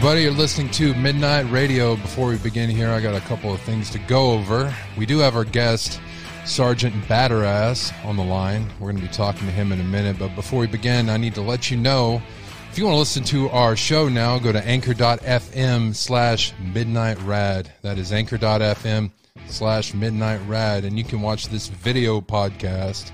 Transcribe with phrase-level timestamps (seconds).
[0.00, 0.22] Everybody.
[0.22, 1.94] You're listening to Midnight Radio.
[1.94, 4.74] Before we begin here, I got a couple of things to go over.
[4.96, 6.00] We do have our guest,
[6.46, 8.66] Sergeant Badder Ass, on the line.
[8.80, 10.18] We're going to be talking to him in a minute.
[10.18, 12.22] But before we begin, I need to let you know
[12.70, 17.70] if you want to listen to our show now, go to anchor.fm slash midnight rad.
[17.82, 19.10] That is anchor.fm
[19.48, 20.86] slash midnight rad.
[20.86, 23.12] And you can watch this video podcast.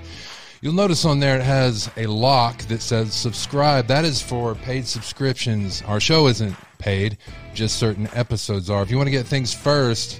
[0.59, 3.85] You'll notice on there it has a lock that says subscribe.
[3.85, 5.83] That is for paid subscriptions.
[5.83, 7.19] Our show isn't paid,
[7.53, 8.81] just certain episodes are.
[8.81, 10.19] If you want to get things first,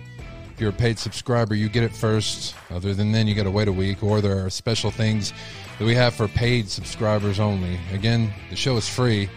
[0.53, 2.53] if you're a paid subscriber, you get it first.
[2.69, 5.33] Other than then, you got to wait a week, or there are special things
[5.79, 7.79] that we have for paid subscribers only.
[7.91, 9.29] Again, the show is free,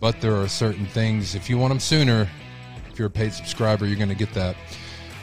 [0.00, 1.34] but there are certain things.
[1.34, 2.26] If you want them sooner,
[2.90, 4.56] if you're a paid subscriber, you're going to get that.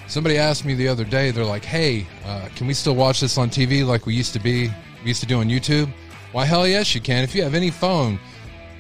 [0.08, 3.40] Somebody asked me the other day, they're like, hey, uh, can we still watch this
[3.40, 4.72] on TV like we used to be?
[5.06, 5.94] We used to do on YouTube?
[6.32, 7.24] Why, hell yes, you can.
[7.24, 8.20] If you have any phone,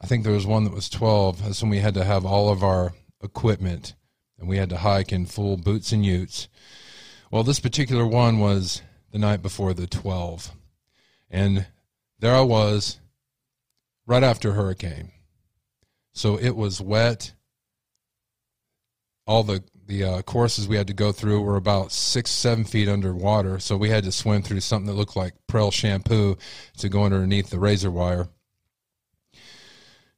[0.00, 1.42] I think there was one that was twelve.
[1.42, 2.92] That's when we had to have all of our
[3.22, 3.94] equipment
[4.44, 6.48] and we had to hike in full boots and utes.
[7.30, 10.50] Well, this particular one was the night before the 12.
[11.30, 11.66] And
[12.18, 13.00] there I was
[14.06, 15.12] right after hurricane.
[16.12, 17.32] So it was wet.
[19.26, 22.88] All the the uh, courses we had to go through were about six, seven feet
[22.88, 23.58] underwater.
[23.58, 26.36] So we had to swim through something that looked like Prell shampoo
[26.78, 28.28] to go underneath the razor wire.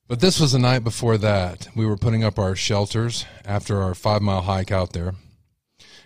[0.08, 1.66] But this was the night before that.
[1.74, 5.14] We were putting up our shelters after our five mile hike out there.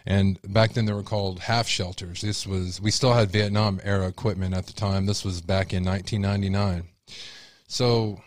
[0.07, 2.23] And back then they were called half shelters.
[2.23, 5.05] This was, we still had Vietnam era equipment at the time.
[5.05, 6.89] This was back in 1999.
[7.69, 8.23] So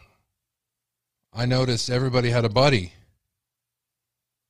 [1.33, 2.94] I noticed everybody had a buddy.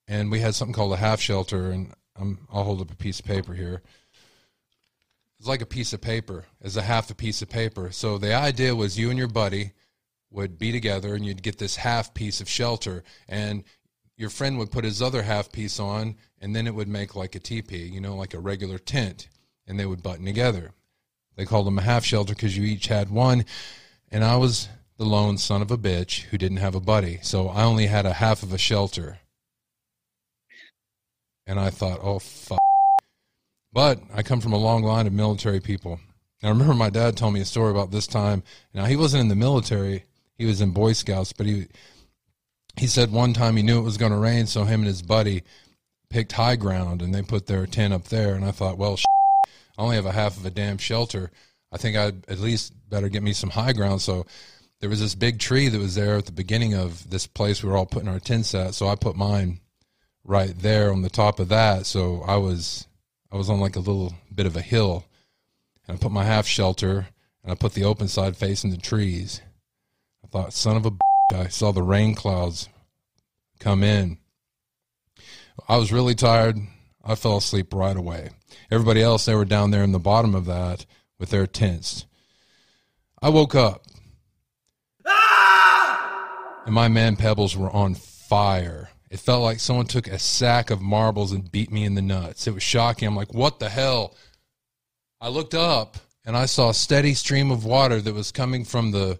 [0.10, 1.72] And we had something called a half shelter.
[1.72, 3.82] And I'm, I'll hold up a piece of paper here.
[5.40, 7.92] It's like a piece of paper, it's a half a piece of paper.
[7.92, 9.72] So the idea was you and your buddy
[10.34, 13.64] would be together and you'd get this half piece of shelter and
[14.18, 17.36] your friend would put his other half piece on and then it would make like
[17.36, 19.30] a teepee, you know, like a regular tent
[19.68, 20.72] and they would button together.
[21.36, 23.46] They called them a half shelter because you each had one
[24.12, 24.68] and I was
[24.98, 27.20] the lone son of a bitch who didn't have a buddy.
[27.22, 29.20] So I only had a half of a shelter.
[31.46, 32.60] And I thought, oh, fuck.
[33.72, 36.00] But I come from a long line of military people.
[36.42, 38.44] And I remember my dad told me a story about this time.
[38.74, 40.06] Now, he wasn't in the military,
[40.44, 41.68] he was in Boy Scouts, but he
[42.76, 45.02] he said one time he knew it was going to rain, so him and his
[45.02, 45.44] buddy
[46.10, 48.36] picked high ground and they put their tent up there.
[48.36, 49.00] And I thought, well,
[49.78, 51.32] I only have a half of a damn shelter.
[51.72, 54.02] I think I'd at least better get me some high ground.
[54.02, 54.26] So
[54.82, 57.70] there was this big tree that was there at the beginning of this place we
[57.70, 58.74] were all putting our tents at.
[58.74, 59.62] So I put mine
[60.26, 61.86] right there on the top of that.
[61.86, 62.86] So I was
[63.32, 65.06] I was on like a little bit of a hill,
[65.88, 67.08] and I put my half shelter
[67.44, 69.40] and I put the open side facing the trees
[70.34, 70.92] thought, son of a
[71.32, 72.68] I saw the rain clouds
[73.60, 74.18] come in.
[75.70, 76.58] I was really tired.
[77.06, 78.32] I fell asleep right away.
[78.72, 80.88] Everybody else, they were down there in the bottom of that
[81.20, 82.08] with their tents.
[83.22, 83.86] I woke up.
[85.06, 86.64] Ah!
[86.66, 88.90] And my man pebbles were on fire.
[89.12, 92.48] It felt like someone took a sack of marbles and beat me in the nuts.
[92.48, 93.08] It was shocking.
[93.08, 94.16] I'm like, what the hell?
[95.22, 98.90] I looked up and I saw a steady stream of water that was coming from
[98.90, 99.20] the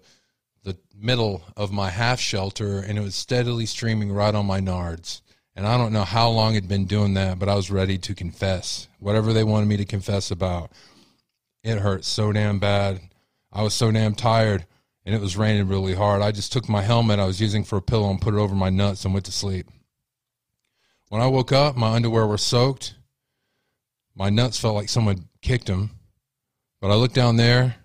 [0.96, 5.20] middle of my half shelter and it was steadily streaming right on my nards.
[5.56, 8.14] And I don't know how long it'd been doing that, but I was ready to
[8.14, 8.88] confess.
[8.98, 10.72] Whatever they wanted me to confess about.
[11.62, 13.00] It hurt so damn bad.
[13.52, 14.66] I was so damn tired.
[15.06, 16.22] and it was raining really hard.
[16.22, 18.54] I just took my helmet I was using for a pillow and put it over
[18.54, 19.68] my nuts and went to sleep.
[21.08, 22.94] When I woke up, my underwear were soaked.
[24.16, 25.90] My nuts felt like someone kicked them.
[26.80, 27.76] But I looked down there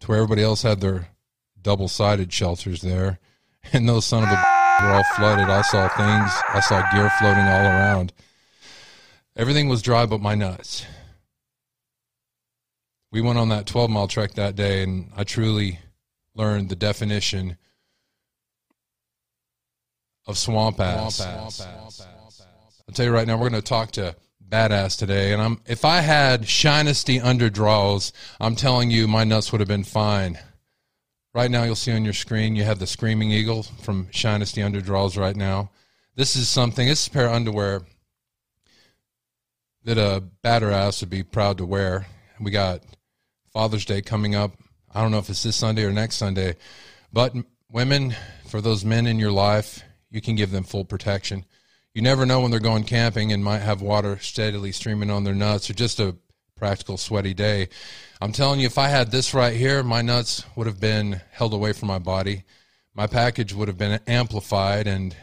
[0.00, 1.08] to where everybody else had their
[1.68, 3.18] double sided shelters there,
[3.74, 4.42] and those son of a
[4.80, 5.50] were all flooded.
[5.50, 8.14] I saw things, I saw gear floating all around.
[9.36, 10.86] Everything was dry but my nuts.
[13.12, 15.80] We went on that 12 mile trek that day, and I truly
[16.34, 17.58] learned the definition
[20.26, 21.20] of swamp ass.
[21.20, 24.16] I'll tell you right now, we're going to talk to
[24.48, 29.60] badass today, and I'm if I had Shinesty underdraws, I'm telling you, my nuts would
[29.60, 30.38] have been fine.
[31.38, 35.16] Right now, you'll see on your screen, you have the Screaming Eagle from Shinesty underdraws
[35.16, 35.70] right now.
[36.16, 36.88] This is something.
[36.88, 37.82] This is a pair of underwear
[39.84, 42.08] that a batter ass would be proud to wear.
[42.40, 42.82] We got
[43.52, 44.54] Father's Day coming up.
[44.92, 46.56] I don't know if it's this Sunday or next Sunday,
[47.12, 47.36] but
[47.70, 48.16] women,
[48.48, 51.44] for those men in your life, you can give them full protection.
[51.94, 55.36] You never know when they're going camping and might have water steadily streaming on their
[55.36, 56.16] nuts or just a
[56.58, 57.68] practical sweaty day.
[58.20, 61.54] I'm telling you, if I had this right here, my nuts would have been held
[61.54, 62.44] away from my body.
[62.94, 65.16] My package would have been amplified and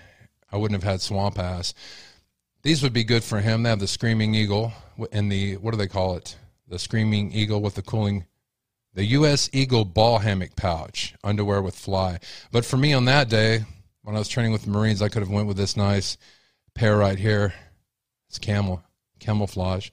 [0.51, 1.73] I wouldn't have had swamp ass.
[2.63, 3.63] These would be good for him.
[3.63, 4.71] They have the Screaming Eagle
[5.11, 6.37] and the, what do they call it?
[6.67, 8.25] The Screaming Eagle with the cooling
[8.95, 9.49] the U.S.
[9.51, 12.17] Eagle ball hammock pouch, underwear with fly.
[12.53, 13.65] But for me on that day,
[14.03, 16.17] when I was training with the Marines, I could have went with this nice
[16.75, 17.53] pair right here.
[18.29, 18.81] It's camel
[19.19, 19.89] camouflage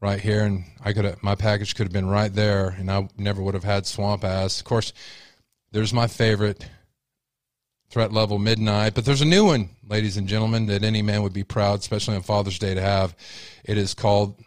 [0.00, 3.42] right here, and I could my package could have been right there, and I never
[3.42, 4.58] would have had swamp ass.
[4.58, 4.92] Of course,
[5.72, 6.68] there's my favorite
[7.90, 11.32] threat level midnight, but there's a new one, ladies and gentlemen, that any man would
[11.32, 13.14] be proud, especially on Father's Day, to have.
[13.64, 14.40] It is called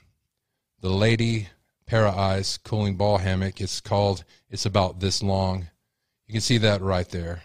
[0.81, 1.49] the Lady
[1.85, 3.61] Para Ice cooling ball hammock.
[3.61, 4.23] It's called.
[4.49, 5.67] It's about this long.
[6.27, 7.43] You can see that right there.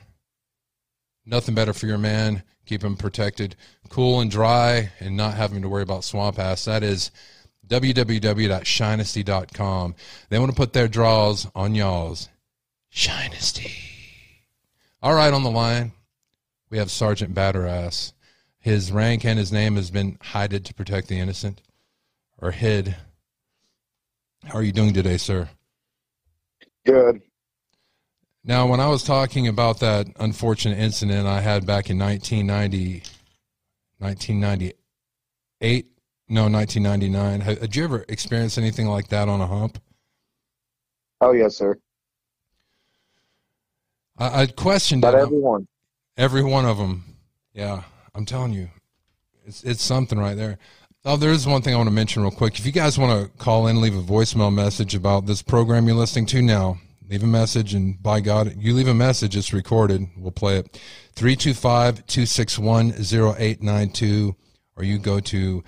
[1.27, 2.43] Nothing better for your man.
[2.65, 3.57] Keep him protected,
[3.89, 6.67] cool and dry, and not having to worry about swamp ass.
[6.67, 7.11] That is
[7.69, 9.95] www.shinesty.com.
[10.29, 12.29] They want to put their draws on y'all's.
[12.93, 13.73] Shinesty.
[15.03, 15.93] All right, on the line,
[16.71, 18.13] we have Sergeant Badder Ass.
[18.59, 21.63] His rank and his name has been hided to protect the innocent,
[22.39, 22.97] or hid.
[24.45, 25.49] How are you doing today, sir?
[26.85, 27.23] Good.
[28.45, 33.03] Now, when I was talking about that unfortunate incident I had back in 1990,
[33.99, 35.87] 1998,
[36.29, 39.81] no, 1999, had you ever experienced anything like that on a hump?
[41.21, 41.79] Oh, yes, sir.
[44.19, 45.15] I, I questioned it.
[45.15, 45.67] everyone.
[46.17, 47.05] Every one of them.
[47.55, 47.83] Yeah,
[48.15, 48.69] I'm telling you,
[49.47, 50.59] it's it's something right there.
[51.05, 52.59] Oh, there is one thing I want to mention real quick.
[52.59, 55.97] If you guys want to call in, leave a voicemail message about this program you're
[55.97, 60.09] listening to now, leave a message, and by God, you leave a message, it's recorded.
[60.17, 60.81] We'll play it.
[61.15, 64.37] 325 261 0892,
[64.77, 65.65] or you go to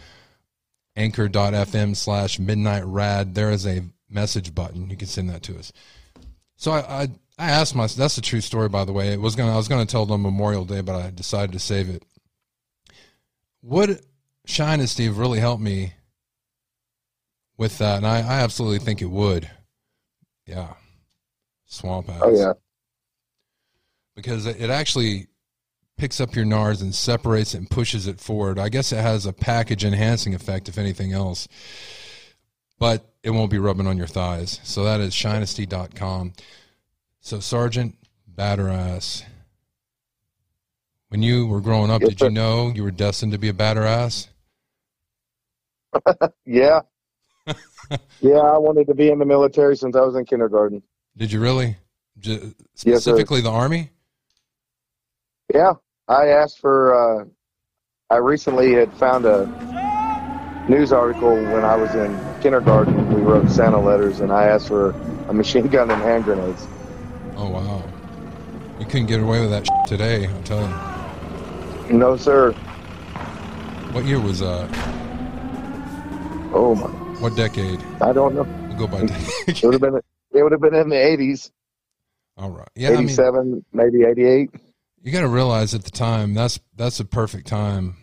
[0.96, 3.34] anchor.fm slash midnight rad.
[3.34, 4.90] There is a message button.
[4.90, 5.72] You can send that to us.
[6.56, 9.12] So I, I, I asked myself, that's a true story, by the way.
[9.12, 11.58] It was gonna, I was going to tell them Memorial Day, but I decided to
[11.58, 12.04] save it.
[13.62, 14.04] Would
[14.46, 15.94] Shinesty really help me
[17.56, 17.98] with that?
[17.98, 19.50] And I, I absolutely think it would.
[20.46, 20.74] Yeah.
[21.66, 22.20] Swamp ass.
[22.22, 22.52] Oh, yeah.
[24.16, 25.28] Because it actually
[26.00, 28.58] picks up your NARS and separates it and pushes it forward.
[28.58, 31.46] I guess it has a package enhancing effect, if anything else.
[32.78, 34.60] But it won't be rubbing on your thighs.
[34.64, 36.32] So that is shinesty.com.
[37.20, 39.24] So, Sergeant Badder Ass,
[41.10, 43.52] when you were growing up, Yes, did you know you were destined to be a
[43.52, 44.28] batterass?
[46.46, 46.80] Yeah.
[48.20, 50.82] yeah, I wanted to be in the military since I was in kindergarten.
[51.16, 51.76] Did you really?
[52.18, 52.54] J- Yes,
[53.02, 53.90] specifically the Army?
[55.52, 55.74] Yeah.
[56.10, 57.24] I asked for, uh,
[58.10, 59.46] I recently had found a
[60.68, 63.14] news article when I was in kindergarten.
[63.14, 64.90] We wrote Santa letters, and I asked for
[65.28, 66.66] a machine gun and hand grenades.
[67.36, 67.84] Oh, wow.
[68.80, 70.60] You couldn't get away with that today, I'll tell
[71.88, 71.96] you.
[71.96, 72.50] No, sir.
[73.92, 74.66] What year was uh
[76.52, 76.88] Oh, my.
[77.20, 77.80] what decade?
[78.00, 78.42] I don't know.
[78.68, 79.62] We'll go by decade.
[79.62, 80.00] It would have been,
[80.32, 81.52] it would have been in the 80s,
[82.36, 82.66] All right.
[82.74, 84.50] Yeah, I mean 87, maybe 88.
[85.02, 87.96] You got to realize at the time that's that's a perfect time.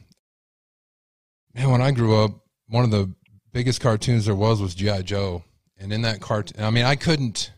[1.54, 2.32] Man, when I grew up,
[2.68, 3.14] one of the
[3.52, 5.44] biggest cartoons there was was GI Joe,
[5.78, 7.52] and in that cartoon, I mean, I couldn't.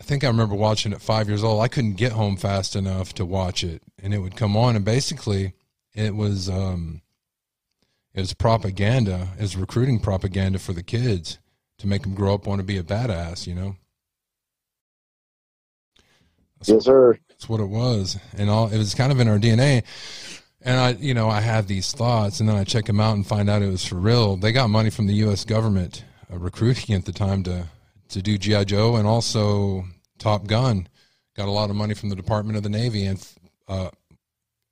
[0.00, 1.62] I think I remember watching it five years old.
[1.62, 4.84] I couldn't get home fast enough to watch it, and it would come on, and
[4.84, 5.54] basically,
[5.94, 7.02] it was um,
[8.14, 11.38] it was propaganda, it was recruiting propaganda for the kids
[11.78, 13.76] to make them grow up want to be a badass, you know.
[16.64, 17.18] yes, sir.
[17.42, 19.82] That's what it was, and all it was kind of in our DNA.
[20.60, 23.26] And I, you know, I had these thoughts, and then I check them out and
[23.26, 24.36] find out it was for real.
[24.36, 25.44] They got money from the U.S.
[25.44, 27.66] government uh, recruiting at the time to
[28.10, 29.86] to do GI Joe, and also
[30.20, 30.86] Top Gun
[31.36, 33.28] got a lot of money from the Department of the Navy, and
[33.66, 33.90] uh,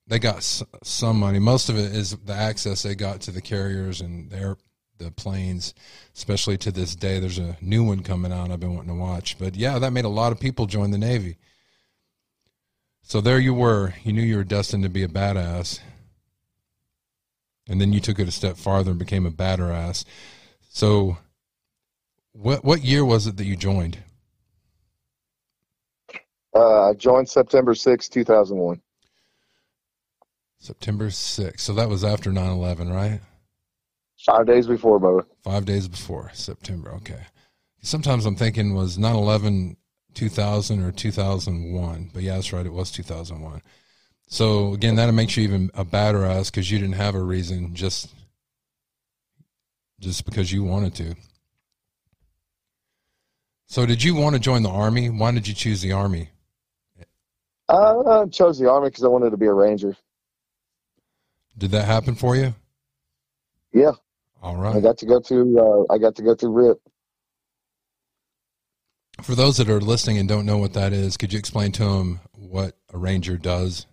[0.07, 1.39] they got s- some money.
[1.39, 4.55] Most of it is the access they got to the carriers and their
[4.97, 5.73] the planes,
[6.15, 7.19] especially to this day.
[7.19, 8.49] There's a new one coming out.
[8.49, 10.97] I've been wanting to watch, but yeah, that made a lot of people join the
[10.97, 11.35] Navy.
[13.11, 13.93] So there you were.
[14.05, 15.81] You knew you were destined to be a badass.
[17.67, 20.05] And then you took it a step farther and became a badder ass.
[20.69, 21.17] So
[22.31, 23.97] what what year was it that you joined?
[26.55, 28.81] Uh, I joined September 6, 2001.
[30.59, 31.59] September 6th.
[31.59, 33.19] So that was after 9/11, right?
[34.25, 35.25] Five days before, Bubba.
[35.43, 36.91] 5 days before September.
[36.93, 37.25] Okay.
[37.81, 39.75] Sometimes I'm thinking was 9/11
[40.13, 42.09] 2000 or 2001.
[42.13, 42.65] But yeah, that's right.
[42.65, 43.61] It was 2001.
[44.27, 47.75] So again, that makes you even a badder ass because you didn't have a reason,
[47.75, 48.13] just
[49.99, 51.15] just because you wanted to.
[53.67, 55.09] So did you want to join the army?
[55.09, 56.29] Why did you choose the army?
[57.71, 59.95] Uh, I chose the Army because I wanted to be a Ranger.
[61.57, 62.53] Did that happen for you?
[63.71, 63.93] Yeah.
[64.43, 64.75] All right.
[64.75, 65.57] I got to go through.
[65.57, 66.81] Uh, I got to go through RIP.
[69.23, 71.83] For those that are listening and don't know what that is, could you explain to
[71.83, 73.85] them what a ranger does?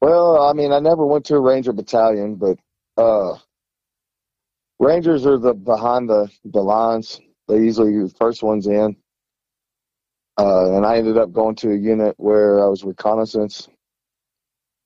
[0.00, 2.58] Well, I mean, I never went to a Ranger battalion, but
[2.96, 3.36] uh,
[4.78, 7.20] Rangers are the behind the the lines.
[7.48, 8.96] They usually the first ones in.
[10.38, 13.68] Uh, and I ended up going to a unit where I was reconnaissance,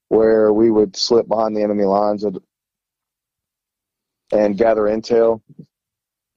[0.08, 2.40] where we would slip behind the enemy lines and,
[4.32, 5.42] and gather intel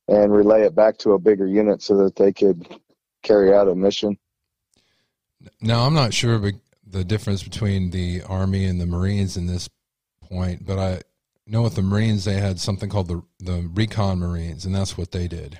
[0.07, 2.79] and relay it back to a bigger unit so that they could
[3.23, 4.17] carry out a mission.
[5.61, 6.39] Now, I'm not sure
[6.87, 9.69] the difference between the Army and the Marines in this
[10.21, 11.01] point, but I
[11.47, 15.11] know with the Marines, they had something called the, the Recon Marines, and that's what
[15.11, 15.57] they did.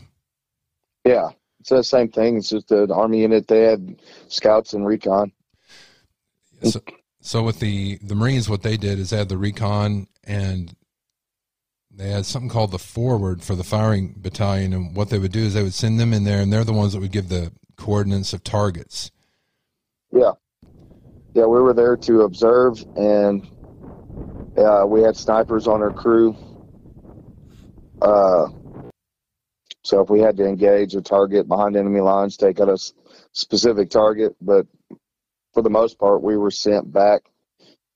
[1.06, 2.38] Yeah, it's the same thing.
[2.38, 3.48] It's just the army unit.
[3.48, 5.32] They had scouts and recon.
[6.64, 6.82] So,
[7.22, 10.75] so with the, the Marines, what they did is they had the Recon and
[11.98, 14.74] they had something called the Forward for the firing battalion.
[14.74, 16.74] And what they would do is they would send them in there, and they're the
[16.74, 19.12] ones that would give the coordinates of targets.
[20.12, 20.32] Yeah,
[21.34, 21.46] yeah.
[21.46, 23.48] We were there to observe, and
[24.58, 26.36] uh, we had snipers on our crew.
[28.02, 28.50] Uh,
[29.84, 32.78] so if we had to engage a target behind enemy lines, take out a
[33.34, 34.68] specific target, but
[35.54, 37.22] for the most part, we were sent back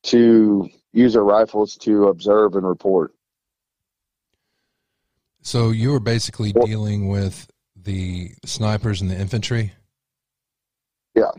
[0.03, 3.13] to use our rifles to observe and report.
[5.41, 9.73] So you were basically Well- dealing with the snipers and the infantry.
[11.15, 11.31] Yeah.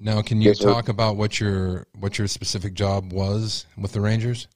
[0.00, 0.72] Now, can you Yes, sir.
[0.72, 4.46] talk about what your what your specific job was with the Rangers?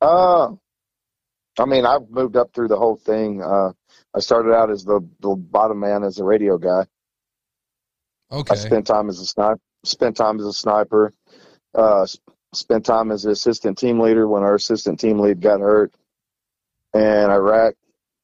[0.00, 0.52] Uh,
[1.58, 3.42] I mean, I've moved up through the whole thing.
[3.42, 3.72] Uh,
[4.12, 6.86] I started out as the, the bottom man as a radio guy.
[8.30, 8.52] Okay.
[8.52, 9.60] I spent time as a sniper.
[9.84, 11.12] Spent time as a sniper.
[11.74, 12.06] Uh,
[12.56, 15.92] spent time as an assistant team leader when our assistant team lead got hurt
[16.94, 17.74] in Iraq,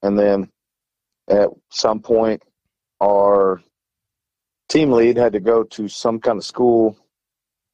[0.03, 0.51] and then
[1.29, 2.43] at some point,
[3.01, 3.63] our
[4.69, 6.97] team lead had to go to some kind of school.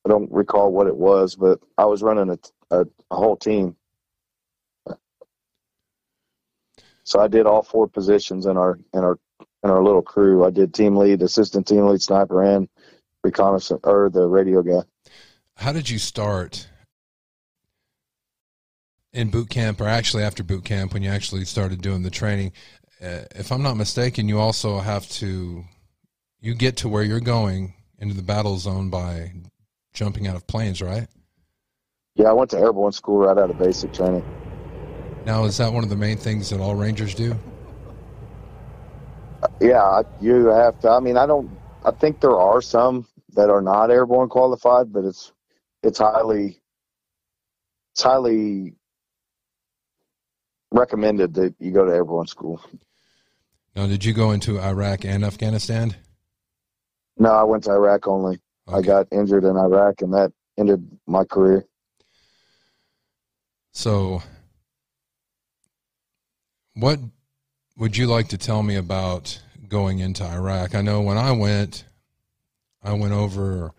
[0.05, 3.77] I don't recall what it was, but I was running a, a, a whole team.
[7.05, 9.19] So I did all four positions in our in our
[9.63, 10.45] in our little crew.
[10.45, 12.69] I did team lead, assistant team lead, sniper, and
[13.23, 14.83] reconnaissance or the radio guy.
[15.57, 16.69] How did you start
[19.13, 22.53] in boot camp, or actually after boot camp when you actually started doing the training?
[23.03, 25.65] Uh, if I'm not mistaken, you also have to
[26.41, 29.33] you get to where you're going into the battle zone by
[29.95, 31.09] jumping out of planes, right?
[32.15, 34.25] Yeah, I went to airborne school right out of basic training.
[35.25, 37.37] Now, is that one of the main things that all Rangers do?
[39.61, 40.91] Yeah, you have to.
[40.91, 41.51] I mean, I don't.
[41.85, 45.33] I think there are some that are not airborne qualified, but it's
[45.83, 46.61] it's highly
[47.93, 48.75] it's highly
[50.71, 52.61] recommended that you go to airborne school.
[53.75, 55.97] Now, did you go into Iraq and Afghanistan?
[57.19, 58.41] No, I went to Iraq only.
[58.69, 61.65] I got injured in Iraq, and that ended my career.
[63.73, 64.23] So,
[66.75, 66.99] what
[67.77, 70.75] would you like to tell me about going into Iraq?
[70.75, 71.85] I know when I went,
[72.83, 73.73] I went over.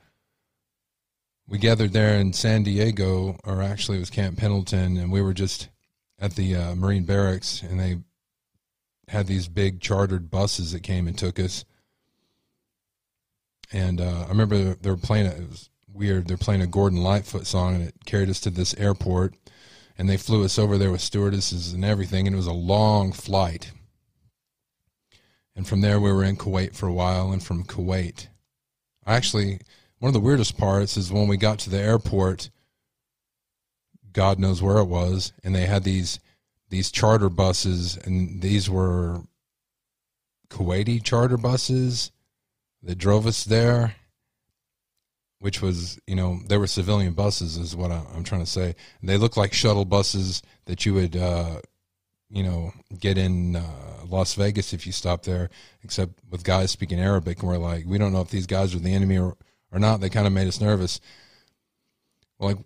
[1.50, 5.34] We gathered there in San Diego, or actually it was Camp Pendleton, and we were
[5.34, 5.70] just
[6.20, 8.00] at the uh, Marine barracks, and they
[9.08, 11.64] had these big chartered buses that came and took us.
[13.72, 16.28] And uh, I remember they were playing a, it was weird.
[16.28, 19.36] They're playing a Gordon Lightfoot song, and it carried us to this airport.
[19.98, 23.12] And they flew us over there with stewardesses and everything, and it was a long
[23.12, 23.72] flight.
[25.56, 28.28] And from there, we were in Kuwait for a while, and from Kuwait,
[29.06, 29.62] I actually,
[30.00, 32.50] one of the weirdest parts is when we got to the airport.
[34.14, 36.20] God knows where it was, and they had these
[36.70, 39.22] these charter buses, and these were
[40.50, 42.12] Kuwaiti charter buses
[42.84, 43.96] that drove us there
[45.40, 48.76] which was you know they were civilian buses is what I, am trying to say.
[49.04, 51.62] They looked like shuttle buses that you would uh,
[52.30, 53.62] you know get in uh,
[54.08, 55.50] Las Vegas if you stop there,
[55.84, 58.80] except with guys speaking Arabic, and we're like we don't know if these guys are
[58.80, 59.38] the enemy or,
[59.78, 60.02] or not.
[60.02, 61.00] They kind of made us nervous.
[62.40, 62.58] Like,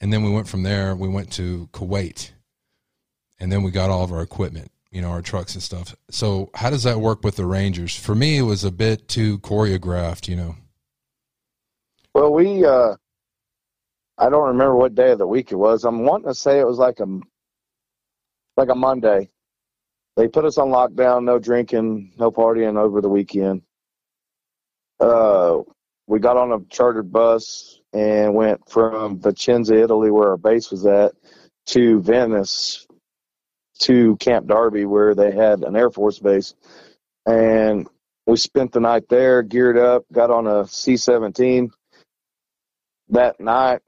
[0.00, 0.94] and then we went from there.
[0.94, 2.30] We went to Kuwait,
[3.40, 4.70] and then we got all of our equipment.
[4.90, 5.94] You know, our trucks and stuff.
[6.10, 7.94] So, how does that work with the Rangers?
[7.94, 10.28] For me, it was a bit too choreographed.
[10.28, 10.56] You know.
[12.14, 12.96] Well, we, uh,
[14.16, 15.84] I don't remember what day of the week it was.
[15.84, 17.20] I'm wanting to say it was like a,
[18.56, 19.30] like a Monday.
[20.16, 23.62] They put us on lockdown, no drinking, no partying over the weekend.
[24.98, 25.60] Uh,
[26.08, 30.86] we got on a chartered bus and went from Vicenza, Italy, where our base was
[30.86, 31.12] at,
[31.66, 32.86] to Venice,
[33.80, 36.54] to Camp Darby, where they had an Air Force base.
[37.26, 37.86] And
[38.26, 41.70] we spent the night there, geared up, got on a C 17,
[43.10, 43.80] that night,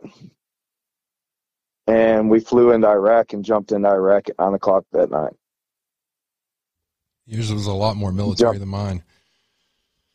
[1.87, 5.33] and we flew into Iraq and jumped into Iraq at nine o'clock that night.
[7.25, 9.03] Yours was a lot more military than mine.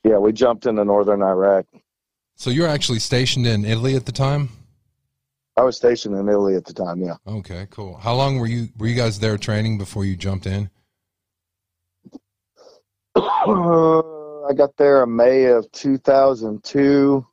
[0.04, 1.66] Yeah, we jumped into northern Iraq.
[2.36, 4.50] So you were actually stationed in Italy at the time?
[5.58, 7.02] I was stationed in Italy at the time.
[7.02, 7.16] Yeah.
[7.26, 7.96] Okay, cool.
[7.98, 10.70] How long were you were you guys there training before you jumped in?
[13.16, 17.26] I got there in May of 2002.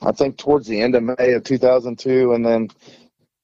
[0.00, 2.68] I think towards the end of May of 2002, and then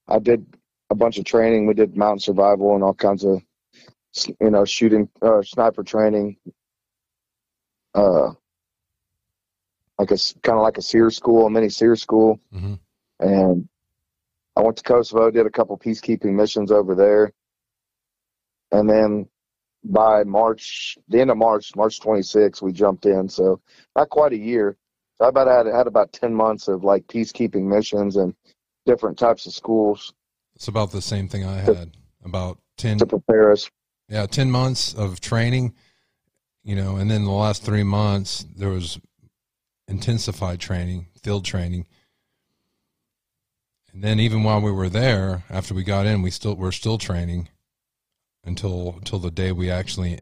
[0.08, 0.46] I did
[0.90, 1.66] a bunch of training.
[1.66, 3.42] We did mountain survival and all kinds of,
[4.40, 6.36] you know, shooting, uh, sniper training,
[7.94, 8.32] uh,
[9.98, 12.74] like a kind of like a SERE school, a mini SERE school, mm-hmm.
[13.20, 13.68] and
[14.56, 17.32] I went to Kosovo, did a couple peacekeeping missions over there,
[18.72, 19.28] and then
[19.84, 23.28] by March, the end of March, March 26, we jumped in.
[23.28, 23.60] So
[23.94, 24.76] not quite a year,
[25.16, 28.34] so I about had had about ten months of like peacekeeping missions and
[28.86, 30.12] different types of schools.
[30.56, 31.66] It's about the same thing I had.
[31.66, 31.88] To,
[32.24, 33.70] about ten to prepare us.
[34.08, 35.74] Yeah, ten months of training,
[36.62, 38.98] you know, and then the last three months there was
[39.88, 41.86] intensified training, field training.
[43.92, 46.98] And then even while we were there, after we got in, we still were still
[46.98, 47.48] training
[48.44, 50.18] until until the day we actually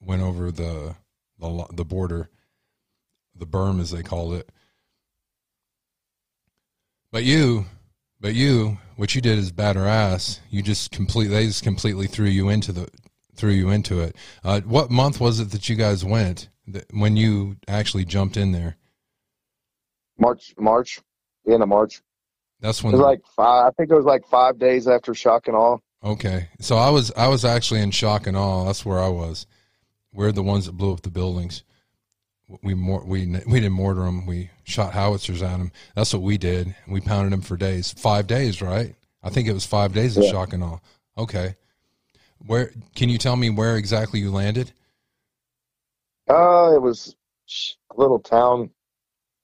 [0.00, 0.96] went over the
[1.38, 2.28] the, the border
[3.34, 4.50] the berm as they called it.
[7.10, 7.66] But you,
[8.20, 10.40] but you, what you did is batter ass.
[10.50, 12.88] You just completely, they just completely threw you into the,
[13.34, 14.16] threw you into it.
[14.44, 18.52] Uh, what month was it that you guys went that, when you actually jumped in
[18.52, 18.76] there?
[20.18, 21.00] March, March,
[21.48, 22.02] end of March.
[22.60, 23.66] That's when it was like five.
[23.66, 25.78] I think it was like five days after shock and awe.
[26.04, 28.64] Okay, so I was I was actually in shock and awe.
[28.64, 29.46] That's where I was.
[30.12, 31.64] We're the ones that blew up the buildings
[32.62, 34.26] we mor- we we didn't mortar them.
[34.26, 35.72] We shot howitzers at them.
[35.94, 36.74] That's what we did.
[36.86, 38.94] We pounded them for days, five days, right?
[39.22, 40.30] I think it was five days of yeah.
[40.30, 40.78] shock and awe.
[41.16, 41.56] Okay,
[42.46, 44.72] where can you tell me where exactly you landed?
[46.28, 47.14] Uh, it was
[47.90, 48.70] a little town,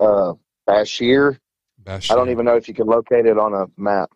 [0.00, 0.34] uh,
[0.68, 1.38] Bashir.
[1.82, 2.10] Bashir.
[2.10, 4.10] I don't even know if you can locate it on a map,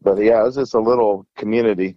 [0.00, 1.96] but yeah, it was just a little community.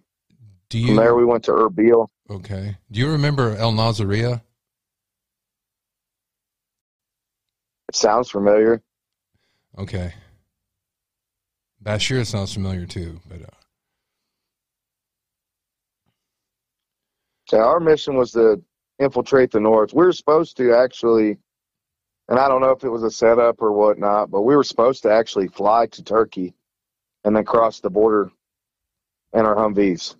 [0.69, 2.07] Do you, From there, we went to Erbil.
[2.29, 2.77] Okay.
[2.91, 4.41] Do you remember El Nazaria?
[7.87, 8.83] It sounds familiar.
[9.77, 10.13] Okay.
[11.83, 13.41] Bashir sounds familiar too, but.
[13.41, 13.55] Uh...
[17.47, 18.61] So our mission was to
[18.99, 19.93] infiltrate the north.
[19.93, 21.37] We were supposed to actually,
[22.29, 25.01] and I don't know if it was a setup or whatnot, but we were supposed
[25.03, 26.53] to actually fly to Turkey
[27.23, 28.31] and then cross the border
[29.33, 30.15] in our Humvees.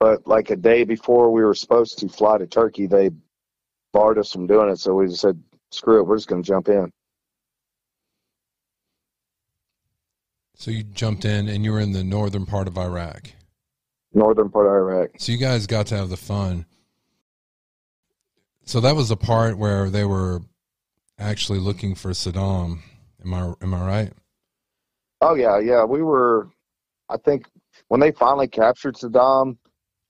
[0.00, 3.10] But like a day before we were supposed to fly to Turkey, they
[3.92, 4.80] barred us from doing it.
[4.80, 5.40] So we just said,
[5.70, 6.90] screw it, we're just going to jump in.
[10.56, 13.30] So you jumped in and you were in the northern part of Iraq.
[14.12, 15.10] Northern part of Iraq.
[15.18, 16.66] So you guys got to have the fun.
[18.68, 20.42] So that was the part where they were
[21.18, 22.80] actually looking for Saddam.
[23.24, 24.12] Am I am I right?
[25.22, 25.84] Oh yeah, yeah.
[25.84, 26.50] We were
[27.08, 27.46] I think
[27.88, 29.56] when they finally captured Saddam,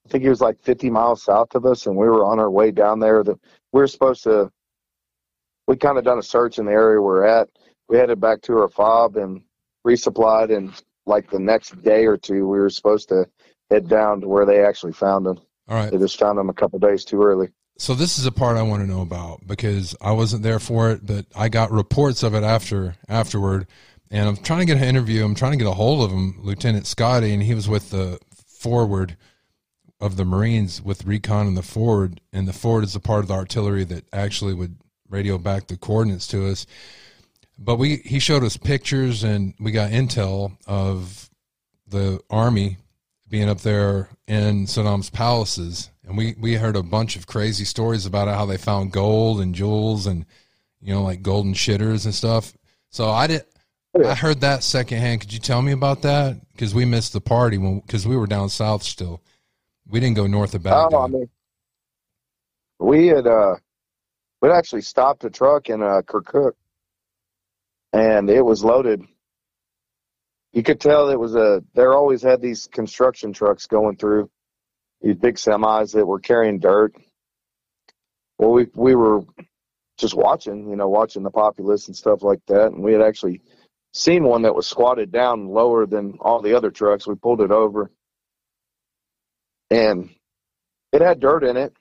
[0.04, 2.50] I think he was like 50 miles south of us, and we were on our
[2.50, 3.22] way down there.
[3.22, 3.38] That
[3.72, 4.50] we were supposed to.
[5.68, 7.48] We kind of done a search in the area we're at.
[7.88, 9.40] We headed back to our fob and
[9.86, 10.72] resupplied, and
[11.06, 13.28] like the next day or two, we were supposed to
[13.70, 15.38] head down to where they actually found him.
[15.68, 15.92] All right.
[15.92, 17.50] They just found him a couple days too early.
[17.80, 20.90] So this is a part I want to know about because I wasn't there for
[20.90, 23.68] it, but I got reports of it after afterward,
[24.10, 25.24] and I'm trying to get an interview.
[25.24, 28.18] I'm trying to get a hold of him, Lieutenant Scotty, and he was with the
[28.48, 29.16] forward
[30.00, 33.28] of the Marines with recon in the forward, and the forward is a part of
[33.28, 34.76] the artillery that actually would
[35.08, 36.66] radio back the coordinates to us.
[37.56, 41.30] But we he showed us pictures, and we got intel of
[41.86, 42.78] the army
[43.28, 48.06] being up there in Saddam's palaces, and we we heard a bunch of crazy stories
[48.06, 50.24] about how they found gold and jewels and
[50.80, 52.54] you know like golden shitters and stuff.
[52.90, 53.44] So I did.
[54.04, 55.20] I heard that secondhand.
[55.20, 56.40] Could you tell me about that?
[56.52, 59.22] Because we missed the party when because we were down south still.
[59.86, 60.94] We didn't go north of Baghdad.
[60.94, 61.28] Oh, I mean,
[62.78, 63.56] we had uh,
[64.40, 66.52] we'd actually stopped a truck in uh, Kirkuk,
[67.92, 69.02] and it was loaded.
[70.52, 71.62] You could tell it was a.
[71.74, 74.30] There always had these construction trucks going through,
[75.00, 76.94] these big semis that were carrying dirt.
[78.38, 79.22] Well, we we were
[79.98, 83.42] just watching, you know, watching the populace and stuff like that, and we had actually
[83.92, 87.06] seen one that was squatted down lower than all the other trucks.
[87.06, 87.90] We pulled it over,
[89.70, 90.11] and
[90.92, 91.74] it had dirt in it,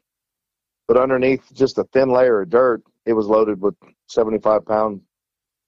[0.88, 3.76] but underneath just a thin layer of dirt, it was loaded with
[4.08, 5.02] 75 pound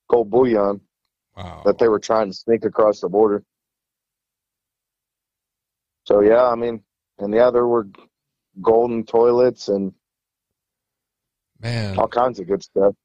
[0.09, 0.81] gold bullion
[1.37, 1.61] Wow.
[1.65, 3.43] that they were trying to sneak across the border.
[6.05, 6.83] So yeah, I mean,
[7.19, 7.87] and yeah, there were
[8.61, 9.93] golden toilets and
[11.61, 12.95] Man, all kinds of good stuff.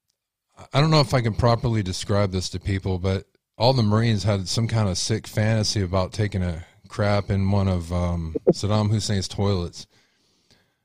[0.73, 3.25] I don't know if I can properly describe this to people, but
[3.57, 7.67] all the Marines had some kind of sick fantasy about taking a crap in one
[7.67, 9.87] of um, Saddam Hussein's toilets.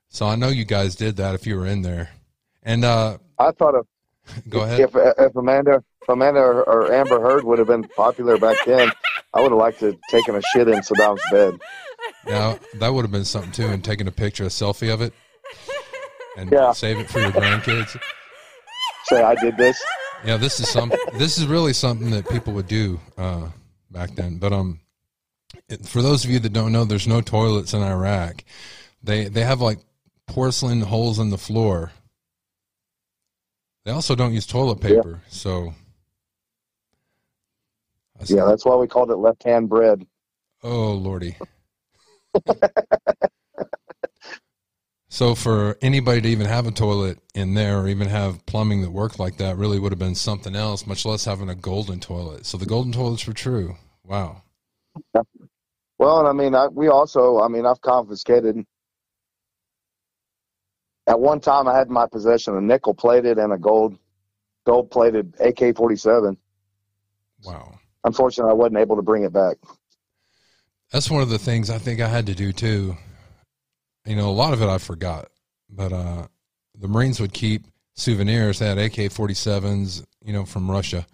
[0.09, 2.09] So I know you guys did that if you were in there.
[2.63, 3.87] And uh, I thought of
[4.49, 4.81] go ahead.
[4.81, 8.91] if if Amanda if Amanda or, or Amber Heard would have been popular back then,
[9.33, 11.59] I would have liked to taken a shit in Saddam's bed.
[12.25, 15.13] Now that would have been something too, and taking a picture, a selfie of it,
[16.37, 16.71] and Yeah.
[16.71, 17.99] save it for your grandkids.
[19.05, 19.81] Say I did this.
[20.23, 20.91] Yeah, this is some.
[21.13, 23.49] This is really something that people would do uh,
[23.89, 24.37] back then.
[24.37, 24.79] But um,
[25.67, 28.43] it, for those of you that don't know, there's no toilets in Iraq.
[29.03, 29.79] They they have like
[30.27, 31.91] porcelain holes in the floor.
[33.83, 35.73] They also don't use toilet paper, so.
[38.27, 40.05] Yeah, that's why we called it left hand bread.
[40.61, 41.35] Oh lordy.
[45.09, 48.91] So for anybody to even have a toilet in there or even have plumbing that
[48.91, 52.45] worked like that really would have been something else, much less having a golden toilet.
[52.45, 53.75] So the golden toilets were true.
[54.05, 54.43] Wow.
[55.97, 58.65] Well, and I mean, I, we also, I mean, I've confiscated.
[61.07, 63.97] At one time, I had in my possession a nickel plated and a gold,
[64.65, 66.37] gold plated AK forty seven.
[67.43, 67.77] Wow.
[68.03, 69.57] Unfortunately, I wasn't able to bring it back.
[70.91, 72.97] That's one of the things I think I had to do too.
[74.05, 75.29] You know, a lot of it I forgot,
[75.69, 76.27] but uh,
[76.77, 77.63] the Marines would keep
[77.95, 78.59] souvenirs.
[78.59, 81.05] They had AK 47s, you know, from Russia,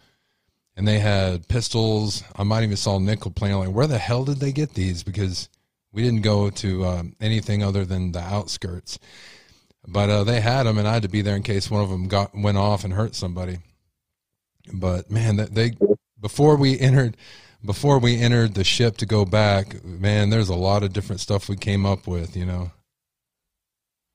[0.75, 2.23] and they had pistols.
[2.35, 3.57] I might even saw nickel playing.
[3.57, 5.03] Like, where the hell did they get these?
[5.03, 5.47] Because
[5.91, 8.97] we didn't go to um, anything other than the outskirts.
[9.87, 11.89] But uh, they had them, and I had to be there in case one of
[11.89, 13.59] them got went off and hurt somebody.
[14.73, 15.73] But man, they
[16.19, 17.15] before we entered
[17.67, 21.49] before we entered the ship to go back, man, there's a lot of different stuff
[21.49, 22.71] we came up with, you know.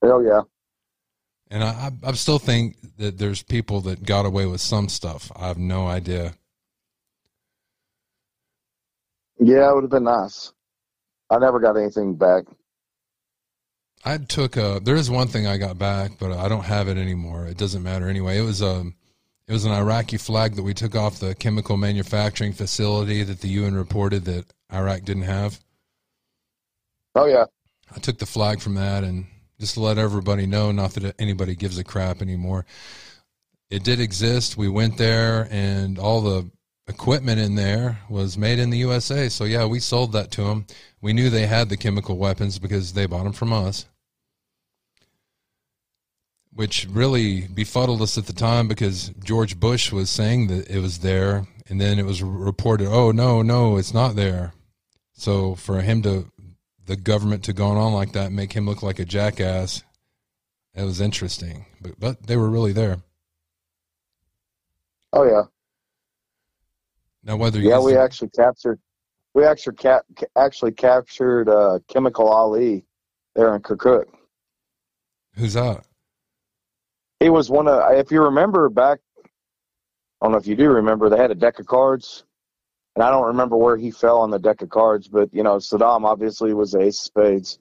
[0.03, 0.41] Hell yeah.
[1.51, 5.31] And I, I, I still think that there's people that got away with some stuff.
[5.37, 6.35] I have no idea.
[9.39, 10.53] Yeah, it would have been nice.
[11.31, 12.45] I never got anything back.
[14.05, 14.81] I took a.
[14.83, 17.47] There is one thing I got back, but I don't have it anymore.
[17.47, 18.39] It doesn't matter anyway.
[18.39, 18.95] It was um,
[19.49, 23.49] it was an Iraqi flag that we took off the chemical manufacturing facility that the
[23.49, 25.61] UN reported that Iraq didn't have.
[27.15, 27.45] Oh yeah.
[27.95, 29.27] I took the flag from that and
[29.61, 32.65] just to let everybody know, not that anybody gives a crap anymore.
[33.71, 34.57] It did exist.
[34.57, 36.51] We went there and all the
[36.89, 39.29] equipment in there was made in the USA.
[39.29, 40.67] So yeah, we sold that to them.
[41.01, 43.87] We knew they had the chemical weapons because they bought them from us.
[46.55, 50.99] Which really befuddled us at the time because George Bush was saying that it was
[50.99, 54.53] there and then it was reported, "Oh no, no, it's not there."
[55.15, 56.31] So for him to
[56.87, 59.83] the government to go on like that and make him look like a jackass.
[60.75, 62.99] It was interesting, but but they were really there.
[65.13, 65.45] Oh yeah.
[67.23, 68.81] Now whether you Yeah, we actually captured.
[69.35, 70.05] We actually cap,
[70.37, 72.85] actually captured uh, Chemical Ali
[73.35, 74.05] there in Kirkuk.
[75.37, 75.85] Who's that?
[77.23, 81.09] He was one of, if you remember back, I don't know if you do remember,
[81.09, 82.25] they had a deck of cards,
[82.97, 85.59] and I don't remember where he fell on the deck of cards, but you know,
[85.59, 87.59] Saddam obviously was ace of spades.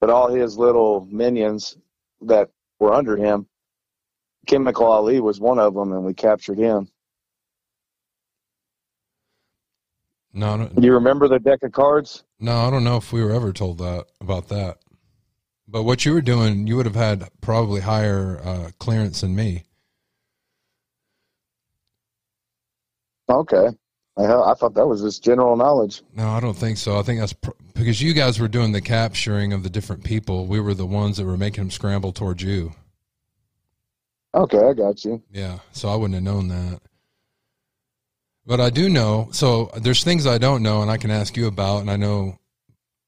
[0.00, 1.76] But all his little minions
[2.20, 3.48] that were under him,
[4.46, 6.88] Chemical Ali was one of them, and we captured him.
[10.32, 12.22] No, no, Do you remember the deck of cards?
[12.38, 14.78] no, I don't know if we were ever told that about that.
[15.70, 19.64] But what you were doing, you would have had probably higher uh, clearance than me.
[23.28, 23.68] Okay.
[24.16, 26.02] I, I thought that was just general knowledge.
[26.14, 26.98] No, I don't think so.
[26.98, 30.46] I think that's pr- because you guys were doing the capturing of the different people.
[30.46, 32.72] We were the ones that were making them scramble towards you.
[34.34, 35.22] Okay, I got you.
[35.30, 36.80] Yeah, so I wouldn't have known that.
[38.46, 39.28] But I do know.
[39.32, 42.38] So there's things I don't know, and I can ask you about, and I know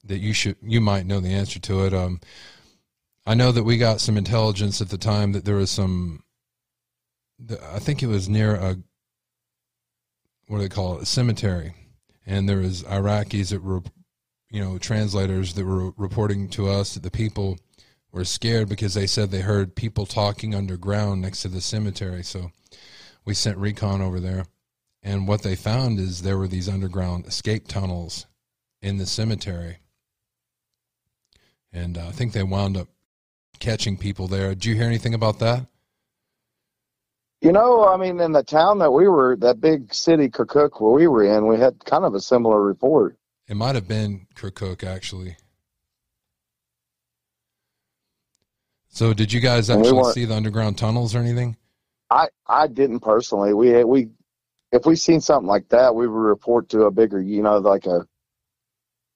[0.04, 1.94] that you should, you might know the answer to it.
[1.94, 2.20] Um,
[3.26, 6.24] I know that we got some intelligence at the time that there was some.
[7.72, 8.76] I think it was near a.
[10.46, 11.02] What do they call it?
[11.02, 11.74] A cemetery,
[12.26, 13.82] and there was Iraqis that were,
[14.50, 17.58] you know, translators that were reporting to us that the people
[18.12, 22.22] were scared because they said they heard people talking underground next to the cemetery.
[22.22, 22.50] So
[23.24, 24.46] we sent recon over there.
[25.02, 28.26] And what they found is there were these underground escape tunnels
[28.82, 29.78] in the cemetery.
[31.72, 32.88] And uh, I think they wound up
[33.58, 34.50] catching people there.
[34.50, 35.66] Did you hear anything about that?
[37.40, 40.92] You know, I mean, in the town that we were, that big city, Kirkuk, where
[40.92, 43.16] we were in, we had kind of a similar report.
[43.48, 45.36] It might have been Kirkuk, actually.
[48.88, 51.56] So, did you guys And we actually see the underground tunnels or anything?
[52.10, 53.54] I I didn't personally.
[53.54, 54.08] We we
[54.72, 57.86] if we seen something like that, we would report to a bigger, you know, like
[57.86, 58.06] a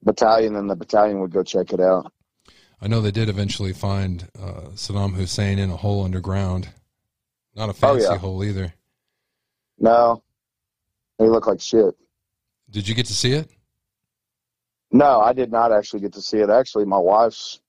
[0.01, 2.11] battalion, and the battalion would go check it out.
[2.85, 6.69] I know they did eventually find uh, Saddam Hussein in a hole underground.
[7.55, 8.19] Not a Oh, fancy yeah.
[8.19, 8.75] hole either.
[9.79, 10.21] No,
[11.17, 11.95] they look like shit.
[12.69, 13.49] Did you get to see it?
[14.91, 16.51] No, I did not actually get to see it.
[16.51, 17.59] Actually, my wife's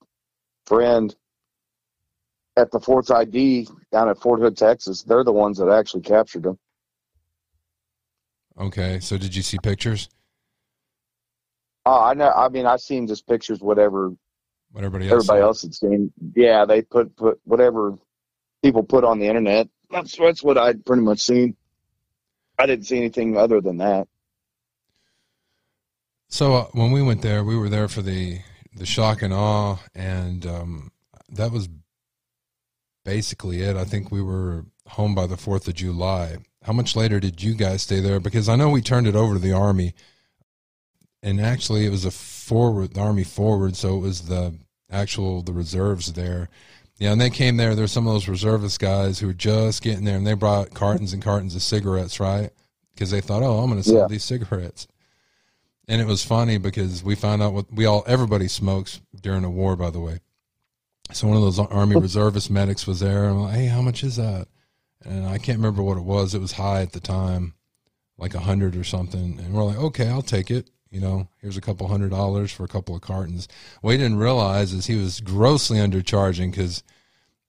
[0.66, 1.16] friend
[2.58, 6.42] at the Fourth ID down at Fort Hood, Texas, they're the ones that actually captured
[6.42, 6.58] them.
[8.60, 10.10] Okay, so did you see pictures?
[11.86, 12.28] Oh, I know.
[12.28, 14.12] I mean, I've seen just pictures, whatever
[14.76, 15.24] Everybody else?
[15.24, 16.12] everybody else had seen.
[16.34, 17.96] Yeah, they put put whatever
[18.62, 19.68] people put on the internet.
[19.90, 21.56] That's that's what I'd pretty much seen.
[22.58, 24.08] I didn't see anything other than that.
[26.28, 28.40] So uh, when we went there, we were there for the
[28.74, 30.90] the shock and awe, and um,
[31.30, 31.68] that was
[33.04, 33.76] basically it.
[33.76, 36.36] I think we were home by the Fourth of July.
[36.62, 38.20] How much later did you guys stay there?
[38.20, 39.94] Because I know we turned it over to the army,
[41.22, 44.54] and actually it was a forward, the army forward, so it was the
[44.90, 46.48] actual the reserves there.
[46.98, 47.74] Yeah, and they came there.
[47.74, 51.12] There's some of those reservist guys who were just getting there, and they brought cartons
[51.12, 52.50] and cartons of cigarettes, right?
[52.94, 54.06] Because they thought, oh, I'm going to sell Yeah.
[54.08, 54.86] these cigarettes.
[55.88, 59.50] And it was funny because we found out what we all everybody smokes during a
[59.50, 60.20] war, by the way.
[61.12, 64.02] So one of those army reservist medics was there, and I'm like, hey, how much
[64.02, 64.48] is that?
[65.04, 66.34] And I can't remember what it was.
[66.34, 67.54] It was high at the time,
[68.18, 69.38] like a hundred or something.
[69.38, 70.70] And we're like, okay, I'll take it.
[70.90, 73.48] You know, here's a couple hundred dollars for a couple of cartons.
[73.82, 76.82] What he didn't realize is he was grossly undercharging because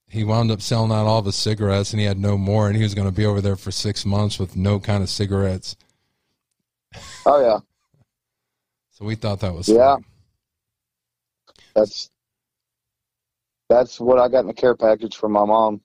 [0.08, 2.82] he wound up selling out all the cigarettes, and he had no more, and he
[2.82, 5.76] was going to be over there for six months with no kind of cigarettes.
[7.26, 7.60] Oh yeah,
[8.90, 9.72] So we thought that was Yeah.
[9.72, 10.04] funny.
[11.74, 12.10] that's
[13.68, 15.80] that's what I got in the care package from my mom.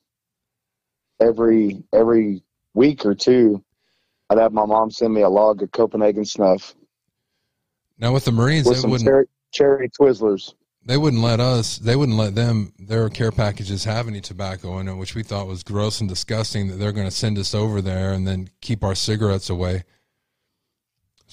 [1.22, 3.64] Every every week or two,
[4.30, 6.76] I'd have my mom send me a log of Copenhagen snuff
[7.98, 10.54] Now with the Marines, with they wouldn't cherry, cherry Twizzlers.
[10.86, 14.88] they wouldn't let us they wouldn't let them their care packages have any tobacco in
[14.88, 16.68] it, which we thought was gross and disgusting.
[16.68, 19.84] That they're going to send us over there and then keep our cigarettes away.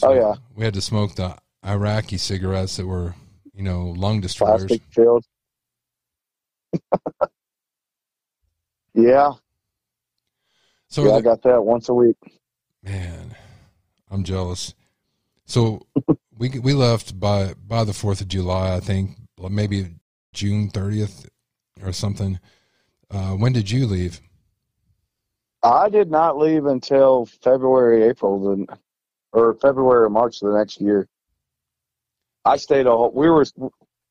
[0.02, 0.34] Oh, yeah.
[0.54, 3.14] we had to smoke the Iraqi cigarettes that were
[3.54, 4.64] you know lung destroyers.
[4.64, 5.24] plastic filled.
[8.94, 9.32] yeah,
[10.88, 12.16] So yeah, I got that once a week.
[12.82, 13.34] Man,
[14.10, 14.74] I'm jealous.
[15.46, 15.86] So
[16.40, 19.90] we we left by by the Fourth of July, I think, maybe
[20.33, 21.29] June 30th
[21.85, 22.40] or something.
[23.11, 24.20] Uh, when did you leave?
[25.62, 28.79] I did not leave until February, April, the,
[29.33, 31.07] or February or March of the next year.
[32.44, 33.12] I stayed a whole.
[33.14, 33.44] We were.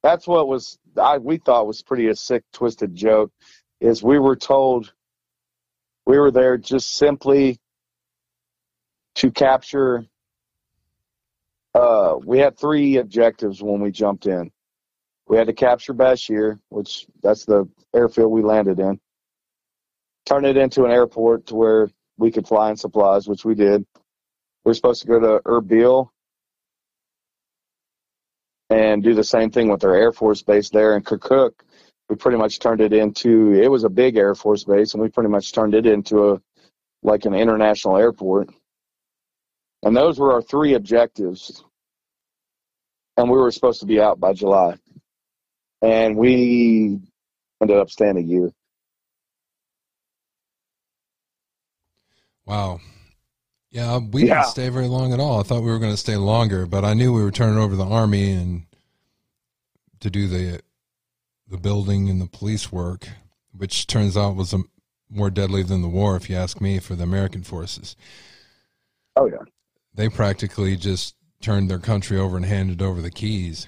[0.04, 0.78] That's what was.
[1.02, 3.32] I we thought was pretty a sick, twisted joke.
[3.82, 4.94] Is we were told
[6.06, 7.58] we were there just simply
[9.16, 10.06] to capture.
[12.26, 14.52] We had three objectives when we jumped in.
[15.28, 19.00] we had to capture Bashur, which that's the airfield we landed in.
[20.26, 23.86] Turn it into an airport to where we could fly in supplies, which we did.
[24.66, 26.10] We are supposed to go to Erbil
[28.70, 31.52] and do the same thing with our Air Force base there in Kirkuk.
[32.10, 35.10] We pretty much turned it into it was a big Air Force base, and we
[35.10, 36.42] pretty much turned it into a
[37.04, 38.50] like an international airport.
[39.84, 41.64] And those were our three objectives.
[43.20, 44.78] And we were supposed to be out by July.
[45.82, 47.02] And we
[47.62, 48.50] ended up staying a year.
[52.46, 52.80] Wow.
[53.72, 54.36] Yeah, we yeah.
[54.36, 55.42] didn't stay very long at all.
[55.42, 57.76] I thought we were going to stay longer, but I knew we were turning over
[57.76, 58.64] the army and
[60.00, 60.62] to do the
[61.50, 63.06] the building and the police work,
[63.52, 64.60] which turns out was a,
[65.10, 67.98] more deadly than the war, if you ask me, for the American forces.
[69.18, 69.44] Oh yeah,
[69.94, 73.68] they practically just turned their country over and handed over the keys.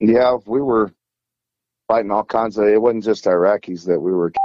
[0.00, 0.92] Yeah, we were
[1.88, 2.66] fighting all kinds of.
[2.66, 4.32] It wasn't just Iraqis that we were.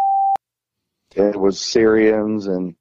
[1.16, 2.74] It was Syrians and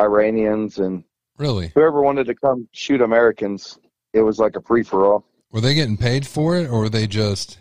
[0.00, 1.04] Iranians and
[1.36, 3.78] really whoever wanted to come shoot Americans.
[4.14, 5.26] It was like a free for all.
[5.50, 7.58] Were they getting paid for it, or were they just?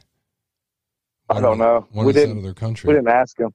[1.30, 1.86] I don't know.
[1.94, 2.42] We didn't.
[2.42, 2.88] Their country.
[2.88, 3.54] We didn't ask them.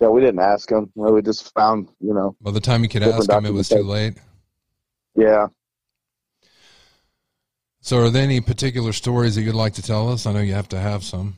[0.00, 0.90] Yeah, we didn't ask them.
[0.96, 2.34] we just found, you know.
[2.40, 4.14] By the time you could ask them, it was too late.
[5.14, 5.48] Yeah.
[7.80, 10.26] So, are there any particular stories that you'd like to tell us?
[10.26, 11.36] I know you have to have some.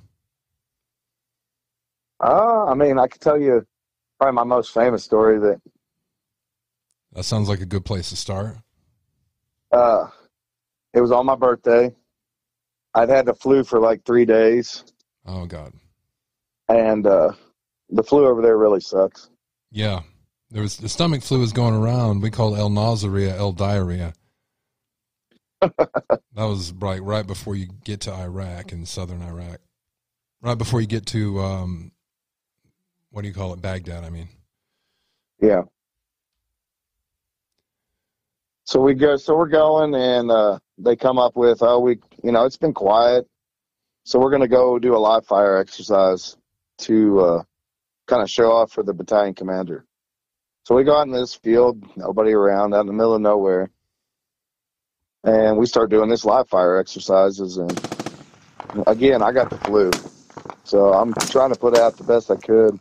[2.23, 3.67] Uh, I mean, I could tell you
[4.19, 5.61] probably my most famous story that
[7.13, 8.57] that sounds like a good place to start.
[9.73, 10.09] Uh,
[10.93, 11.95] it was on my birthday.
[12.95, 14.85] I'd had the flu for like three days.
[15.27, 15.73] Oh God.
[16.69, 17.33] And uh,
[17.91, 19.31] the flu over there really sucks.
[19.71, 20.01] Yeah,
[20.51, 22.23] there was the stomach flu is going around.
[22.23, 24.13] We call El Nazaria El Diarrhea.
[25.61, 29.59] that was right right before you get to Iraq and southern Iraq,
[30.43, 31.93] right before you get to um,
[33.11, 34.05] what do you call it, Baghdad?
[34.05, 34.29] I mean.
[35.41, 35.63] Yeah.
[38.65, 39.17] So we go.
[39.17, 42.75] So we're going, and uh, they come up with, oh, we, you know, it's been
[42.75, 43.27] quiet,
[44.05, 46.37] so we're going to go do a live fire exercise
[46.79, 47.43] to uh,
[48.07, 49.86] kind of show off for the battalion commander.
[50.67, 53.71] So we go out in this field, nobody around, out in the middle of nowhere,
[55.23, 57.59] and we start doing this live fire exercises.
[57.59, 57.71] And
[58.89, 59.93] again, I got the flu,
[60.65, 62.81] so I'm trying to put out the best I could,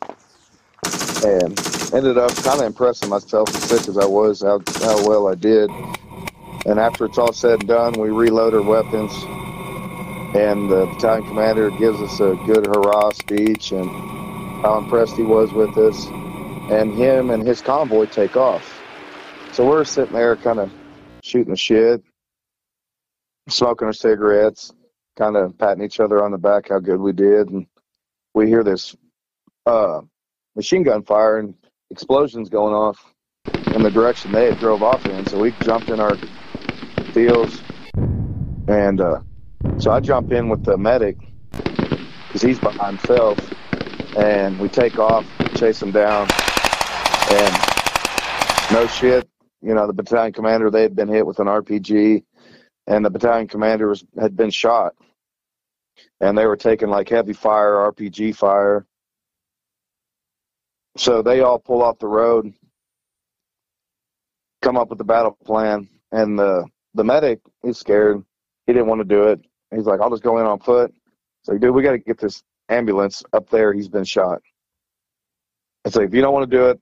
[1.27, 5.27] and ended up kind of impressing myself as sick as I was, how, how well
[5.27, 5.69] I did.
[6.65, 9.13] And after it's all said and done, we reload our weapons,
[10.35, 13.87] and the battalion commander gives us a good hurrah speech and
[14.63, 16.07] how impressed he was with us.
[16.71, 18.81] And him and his convoy take off.
[19.51, 20.71] So we're sitting there kind of
[21.21, 22.03] shooting the shit,
[23.47, 24.73] smoking our cigarettes,
[25.15, 27.49] kind of patting each other on the back how good we did.
[27.49, 27.67] And
[28.33, 28.95] we hear this
[29.65, 30.01] uh,
[30.55, 31.53] machine gun fire, and
[31.89, 33.13] explosions going off
[33.45, 35.25] in the direction they had drove off in.
[35.27, 36.17] So we jumped in our
[37.13, 37.61] fields,
[38.67, 39.21] and uh,
[39.77, 41.17] so I jump in with the medic
[42.27, 43.37] because he's by himself,
[44.17, 45.25] and we take off,
[45.55, 46.27] chase him down,
[47.31, 49.27] and no shit,
[49.61, 52.23] you know, the battalion commander they had been hit with an RPG,
[52.87, 54.93] and the battalion commander was had been shot,
[56.21, 58.85] and they were taking like heavy fire, RPG fire,
[60.97, 62.53] so they all pull off the road,
[64.61, 68.23] come up with the battle plan, and the the medic is scared.
[68.65, 69.41] He didn't want to do it.
[69.73, 70.93] He's like, I'll just go in on foot.
[71.43, 73.73] So, dude, we got to get this ambulance up there.
[73.73, 74.41] He's been shot.
[75.85, 76.81] I say, if you don't want to do it,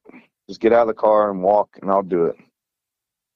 [0.53, 2.37] just get out of the car and walk, and I'll do it.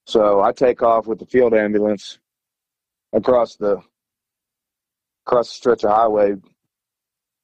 [0.07, 2.20] So I take off with the field ambulance
[3.13, 3.82] across the
[5.28, 6.36] across the stretch of highway,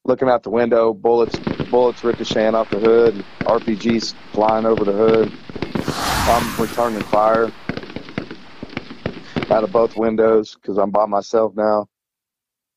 [0.05, 5.33] looking out the window, bullets bullets ricocheting off the hood, RPGs flying over the hood.
[6.27, 7.53] I'm returning fire
[9.51, 11.87] out of both windows because I'm by myself now.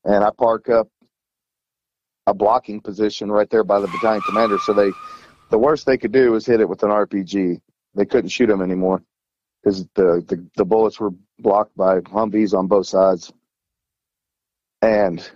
[0.04, 0.88] And I park up
[2.26, 4.58] a blocking position right there by the battalion commander.
[4.58, 4.94] So they,
[5.50, 7.60] the worst they could do was hit it with an RPG.
[7.94, 9.02] They couldn't shoot him anymore
[9.62, 13.32] because the, the, the bullets were blocked by Humvees on both sides.
[14.82, 15.28] And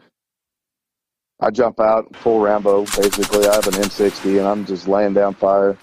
[1.41, 2.85] I jump out full Rambo.
[2.85, 5.77] Basically, I have an M60 and I'm just laying down fire.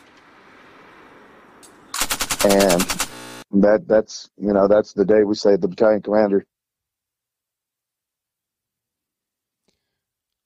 [2.46, 3.08] And
[3.52, 6.46] that that's you know that's the day we saved the battalion commander.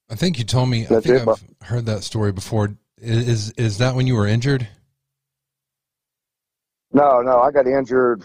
[0.09, 0.83] I think you told me.
[0.83, 2.75] That's I think it, I've heard that story before.
[3.01, 4.67] Is is that when you were injured?
[6.93, 8.23] No, no, I got injured.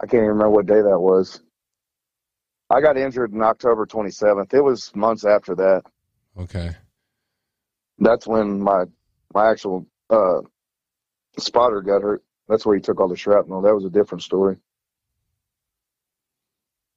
[0.00, 1.42] I can't even remember what day that was.
[2.70, 4.54] I got injured in October 27th.
[4.54, 5.82] It was months after that.
[6.38, 6.74] Okay.
[7.98, 8.84] That's when my
[9.34, 10.40] my actual uh,
[11.36, 12.22] spotter got hurt.
[12.48, 13.60] That's where he took all the shrapnel.
[13.60, 14.56] That was a different story.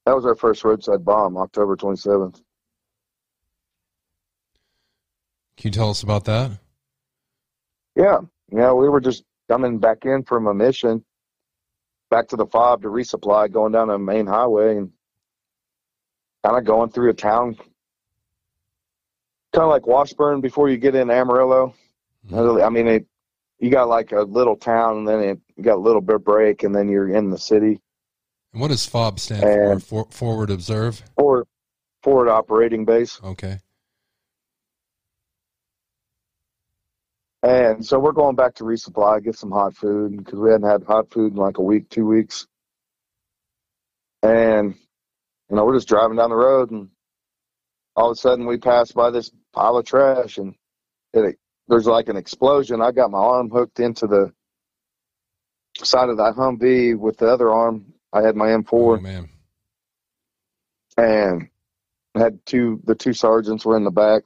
[0.06, 2.42] That was our first roadside bomb, October 27th.
[5.58, 6.52] Can you tell us about that?
[7.96, 8.20] Yeah.
[8.52, 11.04] Yeah, we were just coming back in from a mission
[12.10, 14.92] back to the fob to resupply, going down the main highway and
[16.44, 17.56] kind of going through a town,
[19.54, 21.74] kind of like Washburn before you get in Amarillo.
[22.30, 22.66] Mhm.
[22.66, 23.06] I mean, it,
[23.60, 26.64] you got like a little town, and then it, you got a little bit break,
[26.64, 27.80] and then you're in the city
[28.52, 29.72] And what does FOB stand for?
[29.72, 30.06] And- for?
[30.12, 31.02] Forward Observe.
[31.16, 31.48] or
[32.04, 33.22] forward operating base.
[33.24, 33.60] Okay.
[37.44, 40.84] And so we're going back to resupply, get some hot food because we hadn't had
[40.84, 42.46] hot food in like a week, two weeks.
[44.22, 44.76] And,
[45.50, 46.90] you know, we're just driving down the road and
[47.96, 50.54] all of a sudden we pass by this pile of trash and
[51.14, 51.38] it,
[51.68, 52.82] there's like an explosion.
[52.82, 54.32] I got my arm hooked into the
[55.84, 57.94] side of that Humvee with the other arm.
[58.14, 59.30] I had my Oh M4 Oh, man.
[60.98, 61.50] and
[62.16, 64.24] had two, the two sergeants were in the back.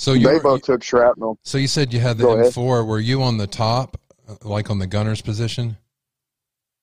[0.00, 1.38] So you they were- both took shrapnel.
[1.44, 2.52] so you said you had the Go ahead.
[2.54, 2.86] M4.
[2.86, 3.98] Were you on the top,
[4.42, 5.76] like on the gunner's position?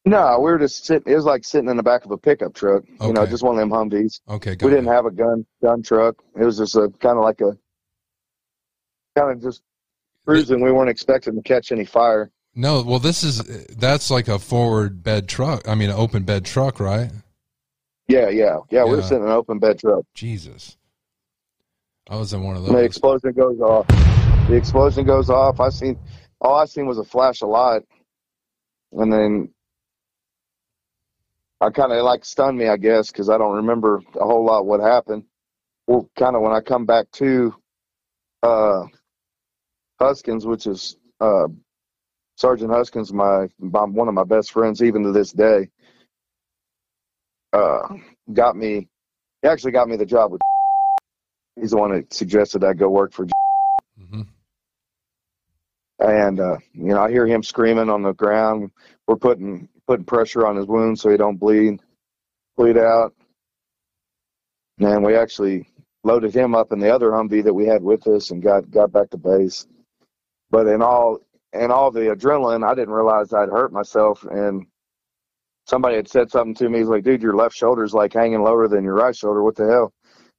[0.06, 1.12] No, we were just sitting.
[1.12, 2.84] It was like sitting in the back of a pickup truck.
[3.02, 4.22] You know, just one of them Humvees.
[4.30, 4.52] Okay.
[4.52, 6.16] We didn't have a gun gun truck.
[6.40, 7.58] It was just a kind of like a
[9.18, 9.64] kind of just
[10.26, 10.62] cruising.
[10.62, 12.30] We weren't expecting to catch any fire.
[12.54, 12.84] No.
[12.84, 13.44] Well, this is
[13.78, 15.68] that's like a forward bed truck.
[15.68, 17.10] I mean, an open bed truck, right?
[18.08, 18.84] Yeah, yeah, yeah.
[18.86, 19.04] We were Yeah.
[19.04, 20.06] sitting in an open bed truck.
[20.14, 20.78] Jesus.
[22.10, 23.88] I was in one of And the explosion goes off.
[24.48, 25.60] The explosion goes off.
[25.60, 26.00] I seen
[26.40, 27.82] all I seen was a flash of light,
[28.94, 29.50] and then
[31.60, 34.66] I kind of like stunned me, I guess, because I don't remember a whole lot
[34.66, 35.24] what happened.
[35.88, 37.54] Well, kind of when I come back to
[38.44, 38.84] uh,
[40.00, 41.48] Huskins, which is uh,
[42.36, 45.70] Sergeant Huskins, my, my one of my best friends, even to this day,
[47.54, 47.88] uh,
[48.32, 48.88] got me.
[49.42, 50.42] He actually got me the job with.
[51.60, 53.26] He's the one that suggested I go work for
[54.00, 54.22] Mm-hmm.
[56.00, 58.70] and uh, you know I hear him screaming on the ground.
[59.08, 61.80] We're putting putting pressure on his wound so he don't bleed
[62.56, 63.14] bleed out.
[64.80, 65.68] And we actually
[66.04, 68.92] loaded him up in the other Humvee that we had with us and got got
[68.92, 69.66] back to base.
[70.52, 71.20] But in all
[71.54, 74.24] in all the adrenaline, I didn't realize I'd hurt myself.
[74.30, 74.68] And
[75.66, 76.80] somebody had said something to me.
[76.80, 79.44] He's like, "Dude, your left shoulder's like hanging lower than your right shoulder.
[79.44, 79.92] What the hell?"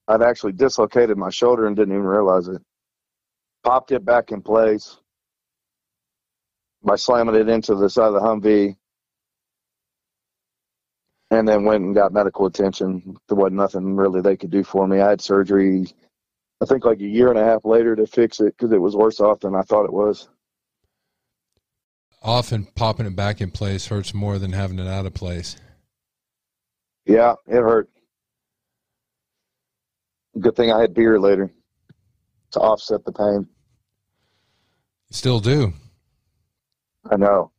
[0.09, 2.63] I'd actually dislocated my shoulder and didn't even realize it.
[3.63, 4.97] Popped it back in place
[6.83, 8.77] by slamming it into the side of the Humvee,
[11.31, 13.17] and then went and got medical attention.
[13.29, 15.01] There wasn't nothing really they could do for me.
[15.01, 15.87] I had surgery,
[16.63, 18.97] I think like a year and a half later to fix it because it was
[18.97, 20.29] worse off than I thought it was.
[22.23, 25.57] Often popping it back in place hurts more than having it out of place.
[27.05, 27.89] Yeah, it hurt.
[30.41, 31.53] Good thing I had beer later
[32.53, 33.47] to offset the pain.
[35.09, 35.73] You still do.
[37.11, 37.51] I know.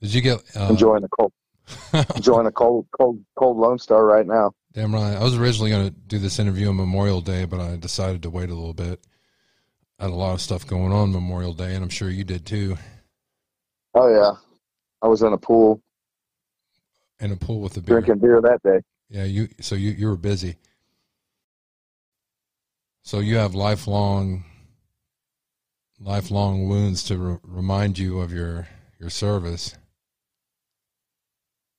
[0.00, 0.42] Did you get?
[0.56, 1.32] Uh, Enjoying the cold,
[2.16, 4.52] enjoying the cold, cold, cold Lone Star right now.
[4.72, 5.14] Damn right.
[5.16, 8.30] I was originally going to do this interview on Memorial Day, but I decided to
[8.30, 9.00] wait a little bit.
[10.00, 12.44] I had a lot of stuff going on Memorial Day, and I'm sure you did
[12.44, 12.76] too.
[13.94, 14.32] Oh yeah,
[15.02, 15.80] I was in a pool
[17.20, 18.00] In a pool with the beer.
[18.00, 18.80] drinking beer that day.
[19.08, 19.48] Yeah, you.
[19.60, 20.56] So you you were busy.
[23.02, 24.44] So you have lifelong,
[26.00, 29.74] lifelong wounds to re- remind you of your your service.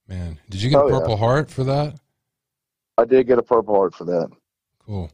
[0.08, 1.00] Man, did you get Oh, a yeah.
[1.00, 1.96] Purple Heart for that?
[2.98, 4.30] I did get a Purple Heart for that.
[4.86, 5.10] Cool.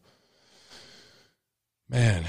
[1.88, 2.26] Man.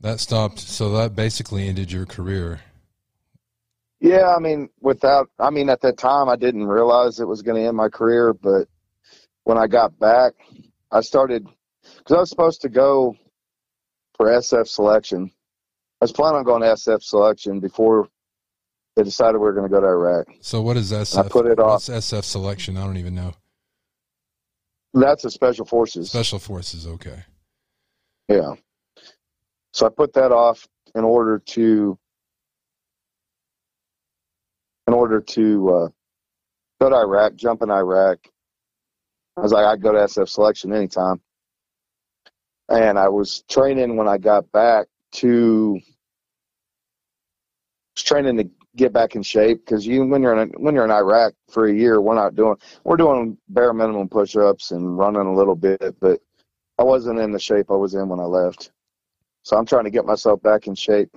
[0.00, 0.60] That stopped.
[0.60, 2.60] So that basically ended your career.
[4.00, 7.60] Yeah, I mean, without, I mean, at that time, I didn't realize it was going
[7.60, 8.32] to end my career.
[8.32, 8.68] But
[9.44, 10.34] when I got back,
[10.90, 11.46] I started
[11.98, 13.16] because I was supposed to go
[14.16, 15.30] for SF selection.
[16.00, 18.08] I was planning on going to SF selection before
[18.94, 20.26] they decided we were going to go to Iraq.
[20.40, 21.30] So what is SF?
[21.30, 21.88] put it off.
[21.88, 22.76] What's SF selection?
[22.76, 23.34] I don't even know.
[24.94, 26.10] That's a special forces.
[26.10, 26.86] Special forces.
[26.86, 27.24] Okay.
[28.28, 28.54] Yeah.
[29.72, 31.98] So I put that off in order to
[34.88, 35.88] in order to uh,
[36.80, 38.18] go to Iraq, jump in Iraq.
[39.36, 41.20] I was like, I'd go to SF selection anytime.
[42.70, 44.86] And I was training when I got back
[45.16, 45.74] to
[47.96, 50.90] was training to get back in shape because you when you're in when you're in
[50.90, 55.34] Iraq for a year, we're not doing we're doing bare minimum push-ups and running a
[55.34, 56.20] little bit, but
[56.78, 58.70] I wasn't in the shape I was in when I left.
[59.42, 61.10] So I'm trying to get myself back in shape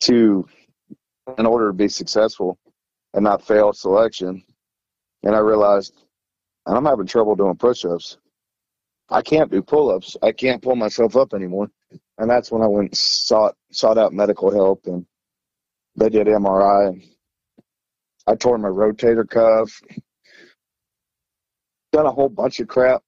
[0.00, 0.46] to
[1.38, 2.58] in order to be successful
[3.14, 4.42] and not fail selection.
[5.22, 5.94] And I realized
[6.66, 8.18] I'm having trouble doing push-ups.
[9.08, 10.16] I can't do pull-ups.
[10.22, 11.70] I can't pull myself up anymore.
[12.18, 15.04] And that's when I went sought sought out medical help and
[15.96, 17.02] they did MRI.
[18.26, 19.80] I tore my rotator cuff.
[21.92, 23.02] Done a whole bunch of crap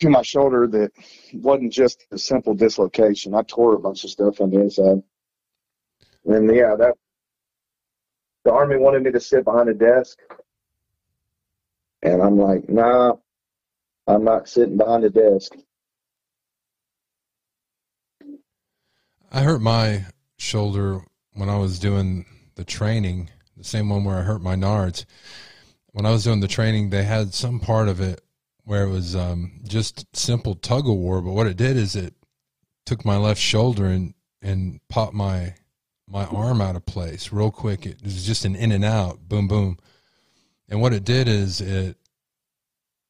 [0.00, 0.92] to my shoulder that
[1.34, 3.34] wasn't just a simple dislocation.
[3.34, 5.02] I tore a bunch of stuff on the inside.
[6.26, 6.94] And yeah, that
[8.46, 10.18] the army wanted me to sit behind a desk.
[12.02, 13.14] And I'm like, nah,
[14.06, 15.56] I'm not sitting behind a desk.
[19.32, 20.04] I hurt my
[20.38, 21.00] shoulder
[21.32, 22.24] when I was doing
[22.54, 25.06] the training, the same one where I hurt my nards.
[25.90, 28.20] When I was doing the training, they had some part of it
[28.62, 31.20] where it was um, just simple tug of war.
[31.20, 32.14] But what it did is it
[32.84, 35.54] took my left shoulder and and popped my
[36.08, 37.86] my arm out of place real quick.
[37.86, 39.78] It was just an in and out, boom, boom.
[40.68, 41.96] And what it did is it,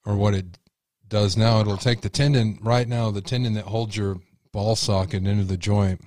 [0.05, 0.59] or what it
[1.09, 4.17] does now, it'll take the tendon right now, the tendon that holds your
[4.53, 6.01] ball socket into the joint.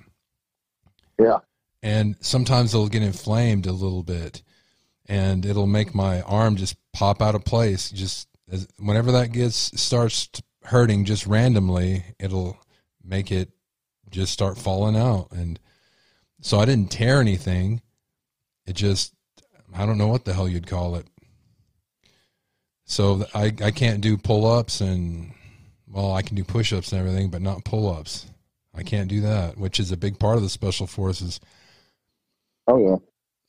[1.18, 1.38] Yeah
[1.82, 4.42] and sometimes it'll get inflamed a little bit
[5.06, 9.80] and it'll make my arm just pop out of place just as, whenever that gets
[9.80, 10.28] starts
[10.64, 12.58] hurting just randomly it'll
[13.02, 13.50] make it
[14.10, 15.58] just start falling out and
[16.40, 17.80] so i didn't tear anything
[18.66, 19.14] it just
[19.74, 21.06] i don't know what the hell you'd call it
[22.84, 25.32] so i i can't do pull-ups and
[25.88, 28.26] well i can do push-ups and everything but not pull-ups
[28.74, 31.40] i can't do that which is a big part of the special forces
[32.70, 32.96] Oh yeah.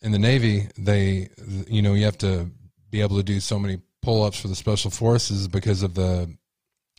[0.01, 1.29] In the Navy, they
[1.67, 2.49] you know you have to
[2.89, 6.35] be able to do so many pull ups for the special forces because of the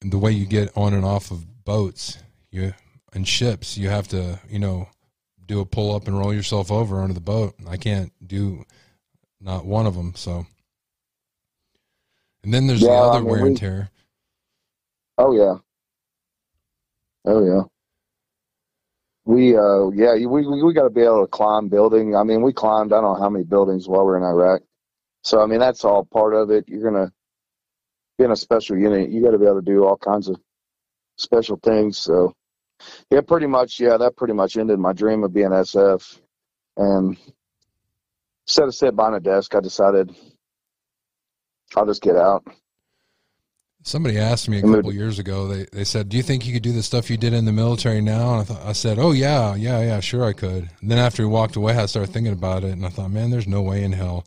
[0.03, 2.19] the way you get on and off of boats.
[2.51, 2.75] You
[3.13, 4.89] and ships, you have to you know
[5.47, 7.55] do a pull up and roll yourself over under the boat.
[7.69, 8.65] I can't do
[9.41, 10.15] not one of them.
[10.15, 10.47] So,
[12.45, 13.91] and then there's yeah, the other I mean, wear and tear.
[15.19, 15.59] Oh yeah.
[17.25, 17.63] Oh yeah
[19.25, 22.43] we uh yeah we we, we got to be able to climb building i mean
[22.43, 24.63] we climbed i don't know how many buildings while we are in iraq
[25.23, 27.11] so i mean that's all part of it you're gonna
[28.19, 30.41] be in a special unit you got to be able to do all kinds of
[31.17, 32.35] special things so
[33.11, 36.21] yeah pretty much yeah that pretty much ended my dream of being sf
[36.77, 37.17] and
[38.47, 40.15] instead of sitting behind a desk i decided
[41.77, 42.45] i'll just get out
[43.85, 45.49] Somebody asked me a couple years ago.
[45.49, 47.53] They they said, "Do you think you could do the stuff you did in the
[47.53, 50.89] military now?" And I thought I said, "Oh yeah, yeah, yeah, sure I could." And
[50.89, 53.49] then after he walked away, I started thinking about it, and I thought, "Man, there's
[53.49, 54.25] no way in hell."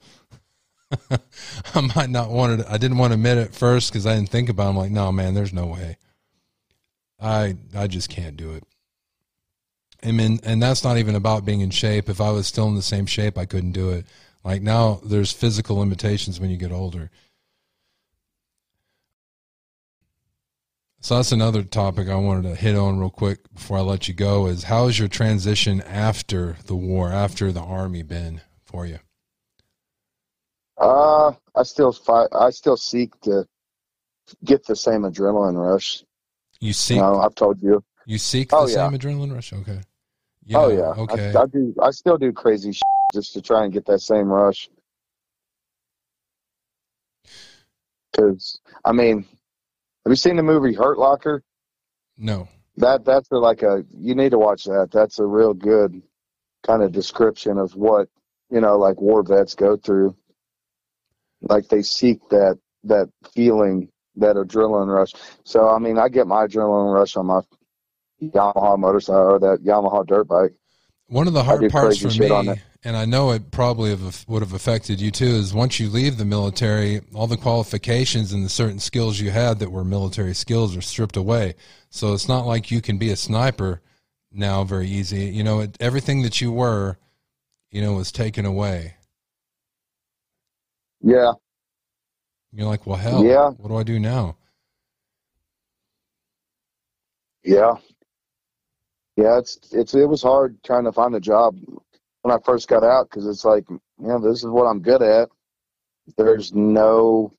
[1.74, 2.66] I might not want it.
[2.70, 4.68] I didn't want to admit it first because I didn't think about.
[4.68, 4.70] it.
[4.70, 5.98] I'm like, no, man, there's no way.
[7.20, 8.64] I I just can't do it.
[10.04, 12.10] I mean, and that's not even about being in shape.
[12.10, 14.06] If I was still in the same shape, I couldn't do it.
[14.44, 17.10] Like now, there's physical limitations when you get older.
[21.06, 24.14] So that's another topic I wanted to hit on real quick before I let you
[24.14, 28.98] go is how has your transition after the war, after the army been for you?
[30.78, 32.30] Uh, I still fight.
[32.32, 33.48] I still seek to
[34.44, 36.04] get the same adrenaline rush.
[36.66, 36.96] You seek?
[36.96, 37.84] You know, I've told you.
[38.08, 38.90] You seek oh, the oh, yeah.
[38.90, 39.54] same adrenaline rush?
[39.54, 39.82] Okay.
[40.46, 41.04] Yeah, oh yeah.
[41.04, 41.34] Okay.
[41.34, 41.76] I, I, do.
[41.82, 42.82] I still do crazy shit
[43.14, 44.70] just to try and get that same rush.
[48.12, 49.26] Because I mean,
[50.06, 51.44] have you seen the movie Hurt Locker?
[52.18, 52.48] No.
[52.78, 54.90] That that's a, like a you need to watch that.
[54.92, 56.02] That's a real good
[56.66, 58.10] kind of description of what
[58.50, 60.16] you know, like war vets go through.
[61.42, 65.14] Like they seek that that feeling, that adrenaline rush.
[65.44, 67.42] So I mean, I get my adrenaline rush on my
[68.22, 70.54] Yamaha motorcycle or that Yamaha dirt bike.
[71.08, 74.54] One of the hard parts for me, and I know it probably have, would have
[74.54, 78.80] affected you too, is once you leave the military, all the qualifications and the certain
[78.80, 81.54] skills you had that were military skills are stripped away.
[81.92, 83.82] So it's not like you can be a sniper
[84.32, 85.26] now very easy.
[85.26, 86.98] You know, it, everything that you were,
[87.72, 88.96] you know, was taken away.
[91.02, 91.34] Yeah.
[92.56, 93.50] You're like, well, hell, yeah.
[93.50, 94.38] what do I do now?
[97.44, 97.76] Yeah,
[99.18, 101.58] yeah, it's it's it was hard trying to find a job
[102.22, 105.02] when I first got out because it's like, you know, this is what I'm good
[105.02, 105.30] at.
[106.18, 107.32] There's no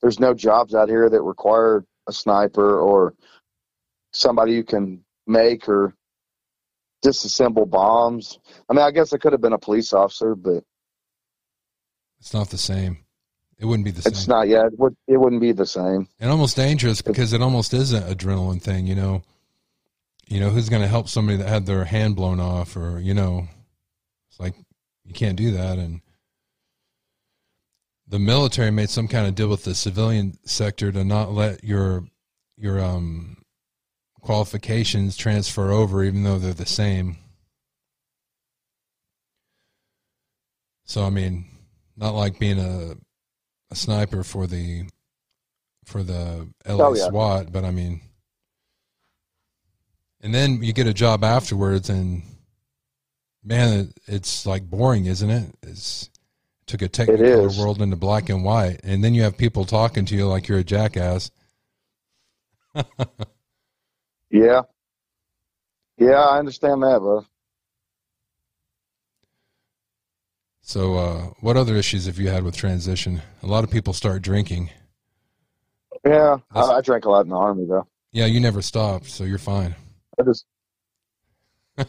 [0.00, 3.14] there's no jobs out here that require a sniper or
[4.12, 5.94] somebody you can make or
[7.04, 8.38] disassemble bombs.
[8.68, 10.64] I mean, I guess I could have been a police officer, but
[12.20, 13.01] it's not the same.
[13.62, 14.12] It wouldn't be the same.
[14.12, 14.48] It's not.
[14.48, 14.96] Yeah, it would.
[15.06, 16.08] It wouldn't be the same.
[16.18, 18.88] And almost dangerous because it almost is an adrenaline thing.
[18.88, 19.22] You know,
[20.26, 23.14] you know who's going to help somebody that had their hand blown off, or you
[23.14, 23.46] know,
[24.28, 24.54] it's like
[25.04, 25.78] you can't do that.
[25.78, 26.00] And
[28.08, 32.02] the military made some kind of deal with the civilian sector to not let your
[32.56, 33.36] your um
[34.22, 37.16] qualifications transfer over, even though they're the same.
[40.84, 41.44] So I mean,
[41.96, 42.96] not like being a
[43.72, 44.88] a sniper for the
[45.84, 47.08] for the LA oh, yeah.
[47.08, 48.00] SWAT, but I mean,
[50.20, 52.22] and then you get a job afterwards, and
[53.42, 55.54] man, it's like boring, isn't it?
[55.62, 59.64] It's it took a technicolor world into black and white, and then you have people
[59.64, 61.30] talking to you like you're a jackass.
[64.30, 64.62] yeah,
[65.98, 67.26] yeah, I understand that, bro.
[70.62, 73.20] So, uh, what other issues have you had with transition?
[73.42, 74.70] A lot of people start drinking.
[76.06, 77.86] Yeah, I, I, drank a lot in the army, though.
[78.12, 79.74] Yeah, you never stopped, so you're fine.
[80.18, 80.46] I just,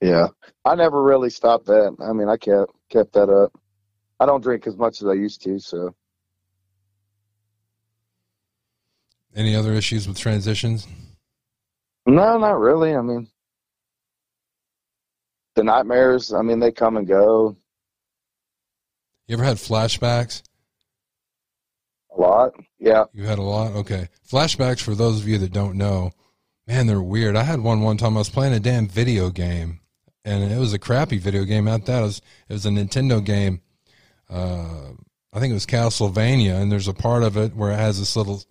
[0.00, 0.28] yeah,
[0.64, 1.96] I never really stopped that.
[2.00, 3.52] I mean, I kept kept that up.
[4.20, 5.94] I don't drink as much as I used to, so.
[9.34, 10.86] Any other issues with transitions?
[12.06, 12.94] No, not really.
[12.94, 13.28] I mean,
[15.56, 17.56] the nightmares, I mean, they come and go.
[19.26, 20.42] You ever had flashbacks?
[22.16, 23.04] A lot, yeah.
[23.12, 23.72] You had a lot?
[23.72, 24.08] Okay.
[24.30, 26.12] Flashbacks, for those of you that don't know,
[26.68, 27.34] man, they're weird.
[27.34, 28.16] I had one one time.
[28.16, 29.80] I was playing a damn video game,
[30.24, 31.66] and it was a crappy video game.
[31.66, 33.60] At that, it was, it was a Nintendo game.
[34.30, 34.92] Uh,
[35.32, 38.16] I think it was Castlevania, and there's a part of it where it has this
[38.16, 38.42] little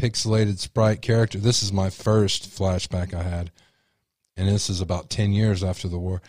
[0.00, 1.38] pixelated sprite character.
[1.38, 3.50] This is my first flashback I had
[4.36, 6.22] and this is about 10 years after the war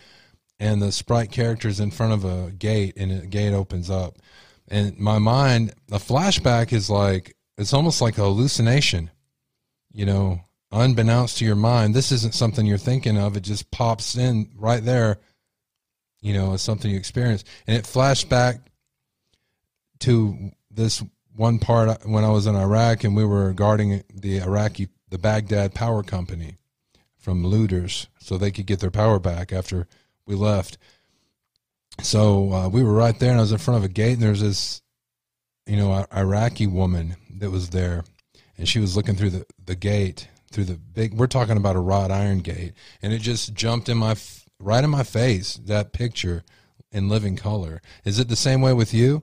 [0.58, 4.18] and the sprite character is in front of a gate and a gate opens up.
[4.68, 9.10] And my mind a flashback is like it's almost like a hallucination
[9.92, 10.40] you know
[10.72, 11.94] unbeknownst to your mind.
[11.94, 13.36] This isn't something you're thinking of.
[13.36, 15.18] It just pops in right there
[16.20, 17.44] you know as something you experience.
[17.66, 18.70] And it flashed back
[20.00, 21.02] to this
[21.36, 25.74] one part when i was in iraq and we were guarding the iraqi the baghdad
[25.74, 26.58] power company
[27.24, 29.88] from looters so they could get their power back after
[30.26, 30.76] we left.
[32.02, 34.22] So uh, we were right there, and I was in front of a gate, and
[34.22, 34.82] there's this,
[35.66, 38.04] you know, Iraqi woman that was there,
[38.58, 41.14] and she was looking through the, the gate, through the big.
[41.14, 44.16] We're talking about a wrought iron gate, and it just jumped in my
[44.60, 45.54] right in my face.
[45.54, 46.44] That picture
[46.92, 47.80] in living color.
[48.04, 49.22] Is it the same way with you?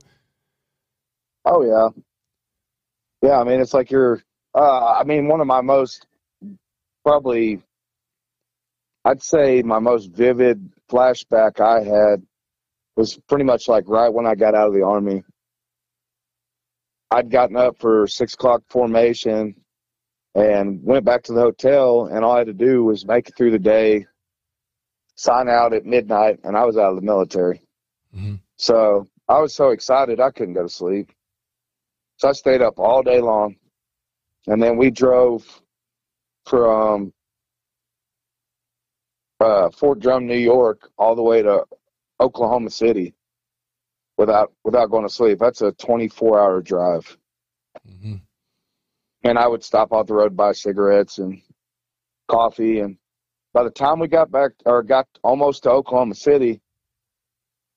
[1.45, 1.89] Oh yeah,
[3.21, 3.39] yeah.
[3.39, 4.23] I mean, it's like you're.
[4.55, 6.07] Uh, I mean, one of my most
[7.03, 7.61] probably
[9.03, 12.21] I'd say my most vivid flashback I had
[12.95, 15.23] was pretty much like right when I got out of the army.
[17.09, 19.55] I'd gotten up for six o'clock formation
[20.35, 23.35] and went back to the hotel, and all I had to do was make it
[23.35, 24.05] through the day,
[25.15, 27.61] sign out at midnight, and I was out of the military.
[28.15, 28.35] Mm-hmm.
[28.55, 31.11] So I was so excited I couldn't go to sleep.
[32.17, 33.55] So I stayed up all day long,
[34.47, 35.43] and then we drove
[36.45, 37.11] from
[39.41, 41.65] uh, Fort Drum, New York, all the way to
[42.19, 43.13] Oklahoma City
[44.17, 45.39] without without going to sleep.
[45.39, 47.17] That's a 24 hour drive.
[47.87, 48.15] Mm-hmm.
[49.23, 51.41] And I would stop off the road buy cigarettes and
[52.29, 52.79] coffee.
[52.79, 52.97] And
[53.53, 56.61] by the time we got back or got almost to Oklahoma City,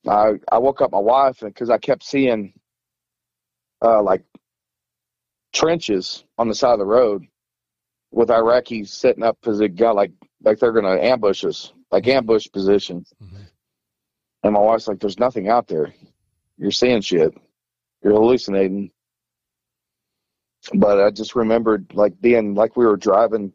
[0.08, 2.52] I I woke up my wife because I kept seeing
[3.82, 4.24] uh, like
[5.52, 7.24] trenches on the side of the road
[8.10, 10.12] with Iraqis setting up because they got like
[10.44, 13.04] like they're gonna ambush us, like ambush position.
[13.22, 13.42] Mm-hmm.
[14.44, 15.94] And my wife's like, "There's nothing out there.
[16.58, 17.34] You're seeing shit.
[18.02, 18.90] You're hallucinating."
[20.74, 23.52] But I just remembered like being like we were driving,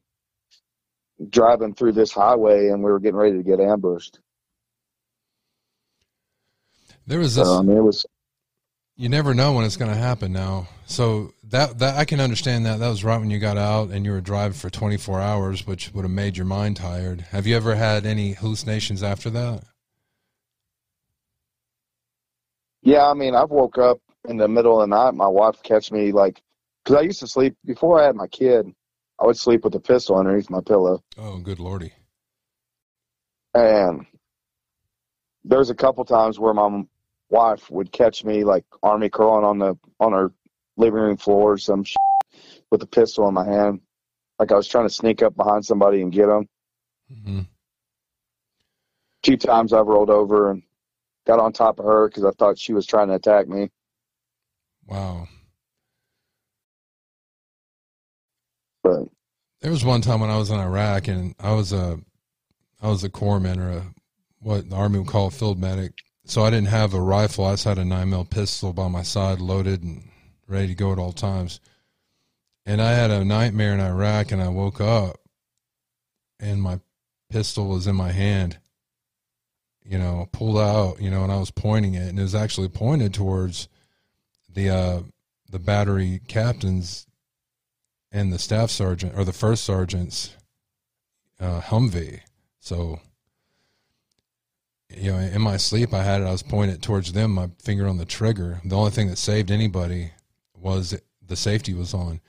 [1.29, 4.19] driving through this highway, and we were getting ready to get ambushed.
[7.07, 7.47] There was this.
[7.61, 8.05] Mean, it was
[8.99, 10.67] you never know when it's going to happen now.
[10.85, 12.79] So that that I can understand that.
[12.79, 15.93] That was right when you got out and you were driving for 24 hours, which
[15.93, 17.21] would have made your mind tired.
[17.31, 19.63] Have you ever had any hallucinations after that?
[22.81, 25.13] Yeah, I mean, I've woke up in the middle of the night.
[25.13, 26.41] My wife catch me like,
[26.83, 28.67] because I used to sleep before I had my kid.
[29.21, 31.01] I would sleep with a pistol underneath my pillow.
[31.17, 31.93] Oh, good lordy!
[33.53, 34.05] And
[35.45, 36.83] there's a couple times where my
[37.29, 40.31] wife would catch me like army crawling on the on her
[40.77, 41.97] living room floor or some shit
[42.71, 43.81] with a pistol in my hand,
[44.37, 46.47] like I was trying to sneak up behind somebody and get them.
[47.11, 47.41] Mm-hmm.
[49.23, 50.61] few times I've rolled over and
[51.25, 53.69] got on top of her because I thought she was trying to attack me.
[54.85, 55.27] Wow.
[58.83, 59.07] But
[59.61, 61.99] There was one time when I was in Iraq and I was a
[62.81, 63.93] I was a corpsman or a
[64.39, 65.93] what the army would call a field medic.
[66.29, 67.45] So I didn't have a rifle.
[67.45, 70.07] I just had a nine mil pistol by my side, loaded and
[70.47, 71.59] ready to go at all times.
[72.67, 75.17] And I had a nightmare in Iraq, and I woke up,
[76.39, 76.81] and my
[77.31, 78.59] pistol was in my hand.
[79.83, 81.01] You know, pulled out.
[81.01, 83.67] You know, and I was pointing it, and it was actually pointed towards
[84.47, 85.01] the uh,
[85.49, 87.07] the battery captains
[88.11, 90.35] and the staff sergeant or the first sergeant's
[91.39, 92.19] uh, Humvee.
[92.59, 92.99] So,
[94.95, 96.25] you know, in my sleep, I had it.
[96.25, 98.59] I was pointing it towards them, my finger on the trigger.
[98.65, 100.11] The only thing that saved anybody
[100.55, 102.21] was the safety was on.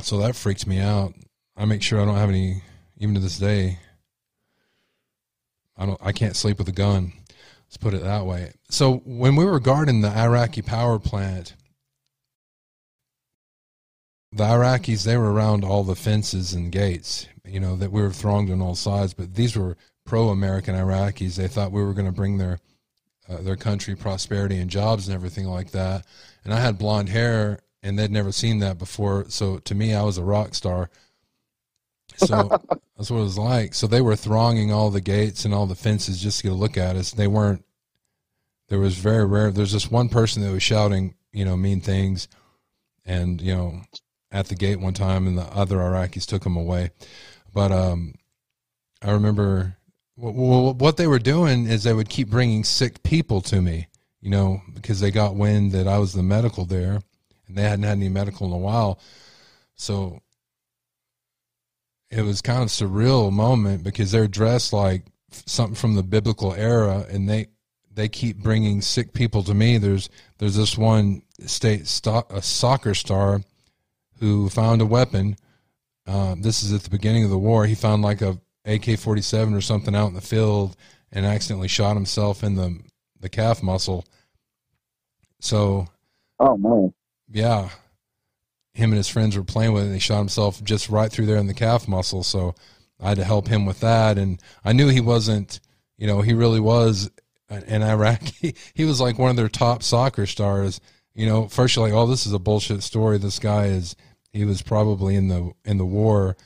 [0.00, 1.14] So that freaked me out.
[1.56, 2.62] I make sure I don't have any,
[2.98, 3.78] even to this day.
[5.76, 6.00] I don't.
[6.02, 7.12] I can't sleep with a gun.
[7.66, 8.52] Let's put it that way.
[8.70, 11.54] So when we were guarding the Iraqi power plant,
[14.32, 17.26] the Iraqis they were around all the fences and gates.
[17.44, 19.76] You know that we were thronged on all sides, but these were
[20.06, 21.36] pro-American Iraqis.
[21.36, 22.60] They thought we were going to bring their
[23.28, 26.06] uh, their country prosperity and jobs and everything like that.
[26.44, 29.26] And I had blonde hair, and they'd never seen that before.
[29.28, 30.90] So to me, I was a rock star.
[32.16, 32.48] So
[32.96, 33.74] that's what it was like.
[33.74, 36.56] So they were thronging all the gates and all the fences just to get a
[36.56, 37.10] look at us.
[37.10, 37.64] They weren't.
[38.68, 39.50] There was very rare.
[39.50, 42.26] There's just one person that was shouting, you know, mean things,
[43.04, 43.82] and you know,
[44.32, 46.90] at the gate one time, and the other Iraqis took him away.
[47.52, 48.14] But um,
[49.02, 49.75] I remember
[50.16, 53.88] well, what they were doing is they would keep bringing sick people to me,
[54.20, 57.00] you know, because they got wind that I was the medical there,
[57.46, 58.98] and they hadn't had any medical in a while.
[59.74, 60.20] So
[62.10, 67.06] it was kind of surreal moment because they're dressed like something from the biblical era,
[67.10, 67.48] and they
[67.92, 69.76] they keep bringing sick people to me.
[69.78, 70.08] There's
[70.38, 73.42] there's this one state stock, a soccer star
[74.20, 75.36] who found a weapon.
[76.06, 77.66] Uh, this is at the beginning of the war.
[77.66, 80.76] He found like a AK forty seven or something out in the field
[81.12, 82.78] and accidentally shot himself in the
[83.20, 84.04] the calf muscle.
[85.40, 85.88] So,
[86.40, 86.92] oh man,
[87.30, 87.70] yeah,
[88.74, 89.86] him and his friends were playing with it.
[89.86, 92.22] and He shot himself just right through there in the calf muscle.
[92.22, 92.54] So
[93.00, 95.60] I had to help him with that, and I knew he wasn't.
[95.98, 97.10] You know, he really was
[97.48, 98.54] an Iraqi.
[98.74, 100.80] He was like one of their top soccer stars.
[101.14, 103.18] You know, first you're like, oh, this is a bullshit story.
[103.18, 103.96] This guy is.
[104.32, 106.36] He was probably in the in the war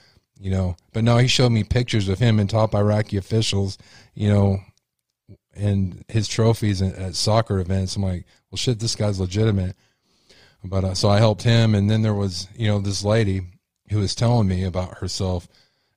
[0.40, 0.76] you know.
[0.92, 3.78] But no, he showed me pictures of him and top Iraqi officials,
[4.14, 4.58] you know,
[5.54, 7.96] and his trophies at, at soccer events.
[7.96, 9.76] I'm like, well, shit, this guy's legitimate.
[10.64, 13.42] But uh, so I helped him, and then there was, you know, this lady
[13.90, 15.48] who was telling me about herself,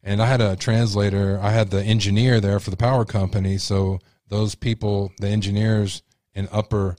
[0.04, 1.40] and I had a translator.
[1.42, 6.02] I had the engineer there for the power company, so those people, the engineers
[6.34, 6.96] and upper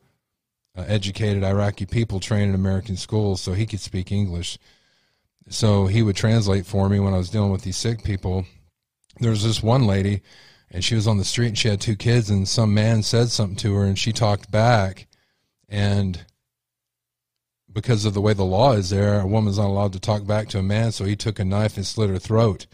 [0.77, 4.59] uh, educated Iraqi people trained in American schools, so he could speak English
[5.49, 8.47] so he would translate for me when I was dealing with these sick people.
[9.21, 10.23] There was this one lady,
[10.71, 13.29] and she was on the street and she had two kids, and some man said
[13.29, 15.07] something to her, and she talked back,
[15.69, 16.25] and
[17.75, 20.49] because of the way the law is there, a woman's not allowed to talk back
[20.49, 22.67] to a man, so he took a knife and slit her throat.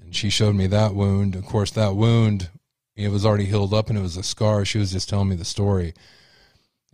[0.00, 1.34] And she showed me that wound.
[1.34, 2.48] Of course, that wound,
[2.94, 4.64] it was already healed up and it was a scar.
[4.64, 5.94] She was just telling me the story.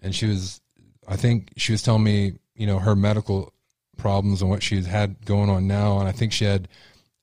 [0.02, 0.62] And she was,
[1.06, 3.52] I think she was telling me, you know, her medical
[3.96, 5.98] problems and what she had going on now.
[5.98, 6.68] And I think she had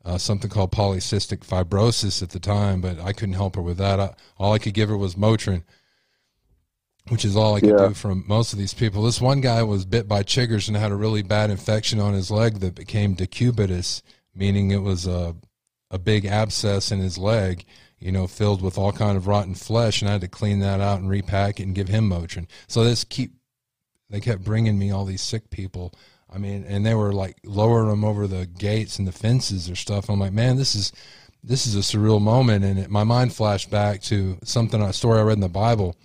[0.05, 3.99] uh, something called polycystic fibrosis at the time, but I couldn't help her with that.
[3.99, 5.63] I, all I could give her was Motrin,
[7.09, 7.87] which is all I could yeah.
[7.89, 9.03] do from most of these people.
[9.03, 12.31] This one guy was bit by chiggers and had a really bad infection on his
[12.31, 14.01] leg that became decubitus,
[14.33, 15.35] meaning it was a
[15.91, 17.65] a big abscess in his leg,
[17.97, 20.79] you know, filled with all kind of rotten flesh, and I had to clean that
[20.79, 22.47] out and repack it and give him Motrin.
[22.67, 23.33] So this keep
[24.09, 25.93] they kept bringing me all these sick people
[26.33, 29.75] I mean, and they were like lowering them over the gates and the fences or
[29.75, 30.09] stuff.
[30.09, 30.93] I'm like, man, this is
[31.43, 35.19] this is a surreal moment, and it, my mind flashed back to something a story
[35.19, 35.95] I read in the Bible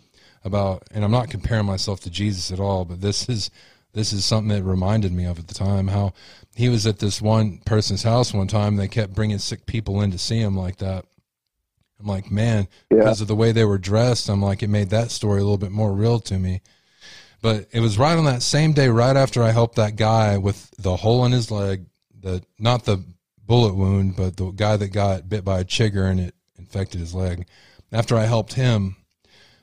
[0.45, 3.51] about, and I'm not comparing myself to Jesus at all, but this is
[3.93, 6.13] this is something that reminded me of at the time how
[6.55, 8.77] he was at this one person's house one time.
[8.77, 11.05] They kept bringing sick people in to see him like that.
[12.01, 12.99] I'm like, man, yeah.
[12.99, 15.59] because of the way they were dressed, I'm like, it made that story a little
[15.59, 16.61] bit more real to me.
[17.45, 20.71] But it was right on that same day, right after I helped that guy with
[20.79, 21.85] the hole in his leg,
[22.19, 23.05] the not the
[23.45, 27.15] bullet wound, but the guy that got bit by a chigger and it infected his
[27.15, 27.47] leg.
[27.93, 28.97] After I helped him,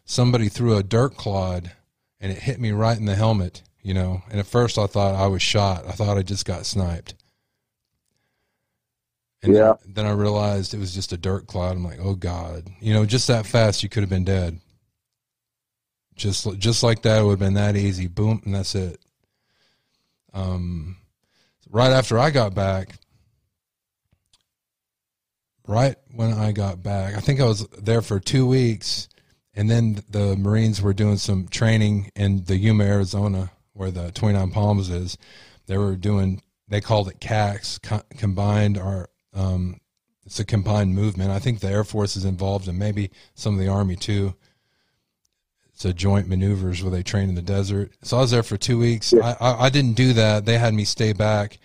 [0.06, 1.72] somebody threw a dirt clod
[2.20, 4.22] and it hit me right in the helmet, you know.
[4.30, 5.88] And at first I thought I was shot.
[5.88, 7.16] I thought I just got sniped.
[9.42, 9.74] And Yeah.
[9.88, 11.78] then, I realized it was just a dirt cloud.
[11.78, 14.60] I'm like, oh God, you know, just that fast, you could have been dead.
[16.16, 18.08] Just, just like that, it would have been that easy.
[18.08, 19.00] Boom, and that's it.
[20.34, 20.98] Um,
[21.70, 22.96] right after I got back,
[25.68, 29.10] right when I got back, I think I was there for two weeks,
[29.54, 34.52] and then the Marines were doing some training in the Yuma, Arizona, where the 29
[34.52, 35.18] Palms is.
[35.68, 39.80] They were doing, they called it CAX, co- combined or um,
[40.26, 41.32] it's a combined movement.
[41.32, 44.36] I think the Air Force is involved, and maybe some of the Army too.
[45.84, 47.92] A joint maneuvers where they train in the desert.
[48.04, 49.14] So I was there for two weeks.
[49.14, 49.36] Yeah.
[49.40, 50.46] I, I, I didn't do that.
[50.46, 51.58] They had me stay back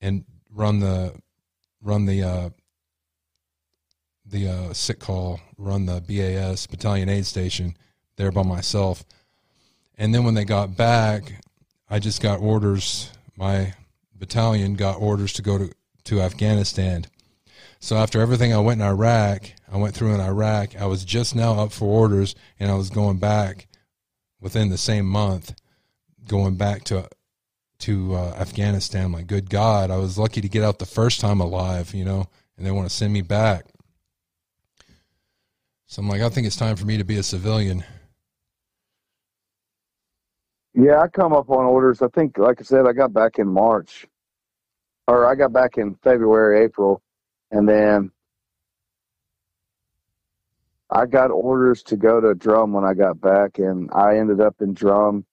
[0.00, 1.14] and run the
[1.82, 2.50] run the uh,
[4.24, 7.76] the uh, sick call, run the BAS battalion aid station
[8.16, 9.04] there by myself.
[9.98, 11.42] And then when they got back,
[11.88, 13.10] I just got orders.
[13.36, 13.74] My
[14.14, 15.72] battalion got orders to go to,
[16.04, 17.06] to Afghanistan.
[17.86, 21.36] So after everything I went in Iraq, I went through in Iraq, I was just
[21.36, 23.68] now up for orders and I was going back
[24.40, 25.54] within the same month,
[26.26, 27.08] going back to
[27.78, 29.12] to uh, Afghanistan.
[29.12, 32.26] Like, good God, I was lucky to get out the first time alive, you know,
[32.56, 33.66] and they want to send me back.
[35.86, 37.84] So I'm like, I think it's time for me to be a civilian.
[40.74, 42.02] Yeah, I come up on orders.
[42.02, 44.08] I think, like I said, I got back in March,
[45.06, 47.00] or I got back in February, April,
[47.50, 48.10] and then
[50.90, 54.56] I got orders to go to Drum when I got back, and I ended up
[54.60, 55.24] in Drum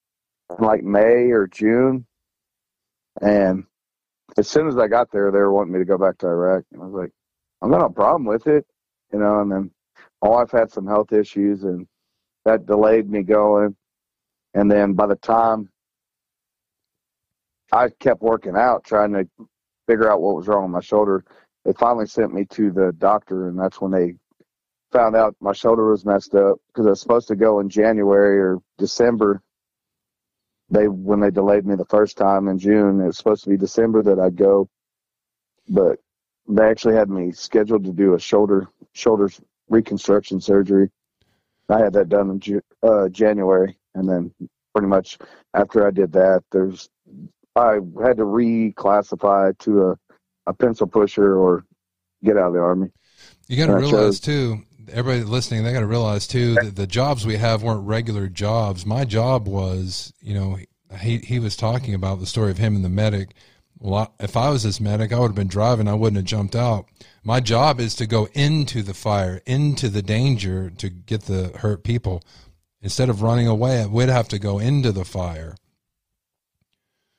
[0.49, 2.05] in like May or June.
[3.21, 3.65] And
[4.37, 6.63] as soon as I got there, they were wanting me to go back to Iraq,
[6.71, 7.11] and I was like,
[7.61, 8.65] I'm not a problem with it,
[9.11, 9.41] you know.
[9.41, 9.71] And then
[10.21, 11.87] my wife had some health issues, and
[12.45, 13.75] that delayed me going.
[14.55, 15.69] And then by the time
[17.71, 19.27] I kept working out, trying to
[19.87, 21.23] figure out what was wrong with my shoulder,
[21.65, 24.15] they finally sent me to the doctor, and that's when they
[24.91, 28.39] found out my shoulder was messed up because I was supposed to go in January
[28.39, 29.41] or December.
[30.69, 33.57] They when they delayed me the first time in June, it was supposed to be
[33.57, 34.69] December that I'd go,
[35.67, 35.99] but
[36.47, 39.29] they actually had me scheduled to do a shoulder shoulder
[39.69, 40.89] reconstruction surgery.
[41.69, 44.33] I had that done in uh, January, and then
[44.73, 45.17] pretty much
[45.53, 46.89] after I did that, there's
[47.55, 49.97] I had to reclassify to a,
[50.47, 51.65] a pencil pusher or
[52.23, 52.89] get out of the army.
[53.47, 57.25] You got to realize too, everybody listening, they got to realize too that the jobs
[57.25, 58.85] we have weren't regular jobs.
[58.85, 60.57] My job was, you know,
[60.99, 63.33] he he was talking about the story of him and the medic.
[63.79, 65.87] Well, if I was this medic, I would have been driving.
[65.87, 66.85] I wouldn't have jumped out.
[67.23, 71.83] My job is to go into the fire, into the danger to get the hurt
[71.83, 72.23] people.
[72.81, 75.55] Instead of running away, we'd have to go into the fire.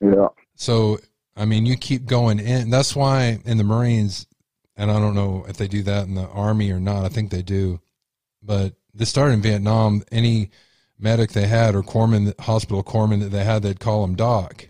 [0.00, 0.98] Yeah, So,
[1.36, 2.70] I mean, you keep going in.
[2.70, 4.26] That's why in the Marines,
[4.76, 7.04] and I don't know if they do that in the Army or not.
[7.04, 7.80] I think they do.
[8.42, 10.02] But this started in Vietnam.
[10.12, 10.50] Any
[10.98, 14.68] medic they had or corpsman, hospital corpsman that they had, they'd call them doc.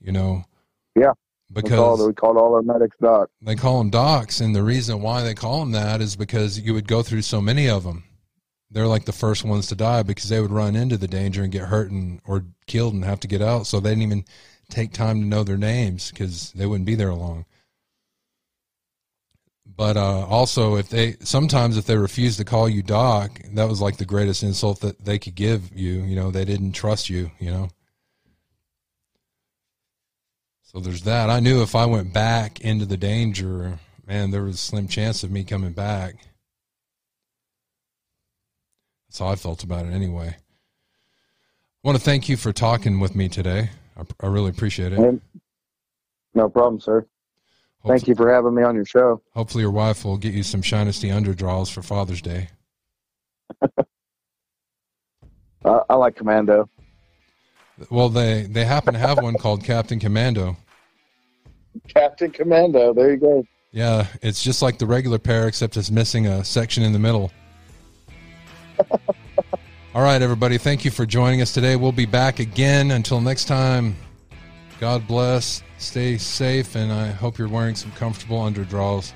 [0.00, 0.44] You know.
[0.96, 1.12] Yeah.
[1.52, 3.28] we called, Because we called all our medics doc.
[3.42, 6.72] they call them docs, and the reason why they call them that is because you
[6.72, 8.04] would go through so many of them.
[8.70, 11.52] They're like the first ones to die because they would run into the danger and
[11.52, 13.66] get hurt and or killed and have to get out.
[13.66, 14.24] So they didn't even
[14.70, 17.44] take time to know their names because they wouldn't be there long.
[19.76, 23.80] But uh, also, if they sometimes if they refused to call you doc, that was
[23.80, 26.02] like the greatest insult that they could give you.
[26.02, 27.30] You know, they didn't trust you.
[27.40, 27.68] You know.
[30.62, 31.30] So there's that.
[31.30, 35.22] I knew if I went back into the danger, man, there was a slim chance
[35.22, 36.14] of me coming back.
[39.08, 40.36] That's how I felt about it anyway.
[41.84, 43.70] I want to thank you for talking with me today.
[43.96, 44.98] I, I really appreciate it.
[44.98, 45.20] And
[46.34, 47.06] no problem, sir.
[47.86, 49.20] Thank you for having me on your show.
[49.34, 52.48] Hopefully, your wife will get you some Shinesty underdraws for Father's Day.
[55.64, 56.68] I, I like Commando.
[57.90, 60.56] Well, they they happen to have one called Captain Commando.
[61.88, 62.94] Captain Commando.
[62.94, 63.44] There you go.
[63.70, 67.32] Yeah, it's just like the regular pair, except it's missing a section in the middle.
[69.94, 70.58] All right, everybody.
[70.58, 71.76] Thank you for joining us today.
[71.76, 72.90] We'll be back again.
[72.90, 73.94] Until next time,
[74.80, 75.62] God bless.
[75.78, 79.12] Stay safe, and I hope you're wearing some comfortable underdraws.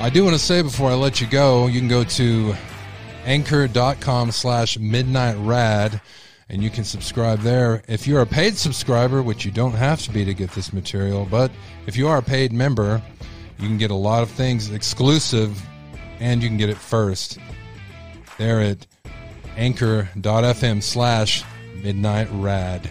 [0.00, 2.54] I do want to say before I let you go, you can go to
[3.24, 6.00] anchor.com slash midnight rad
[6.48, 7.82] and you can subscribe there.
[7.88, 11.26] If you're a paid subscriber, which you don't have to be to get this material,
[11.30, 11.50] but
[11.86, 13.02] if you are a paid member,
[13.58, 15.60] you can get a lot of things exclusive
[16.20, 17.38] and you can get it first
[18.38, 18.86] there at
[19.56, 21.44] anchor.fm slash
[21.82, 22.90] midnight rad.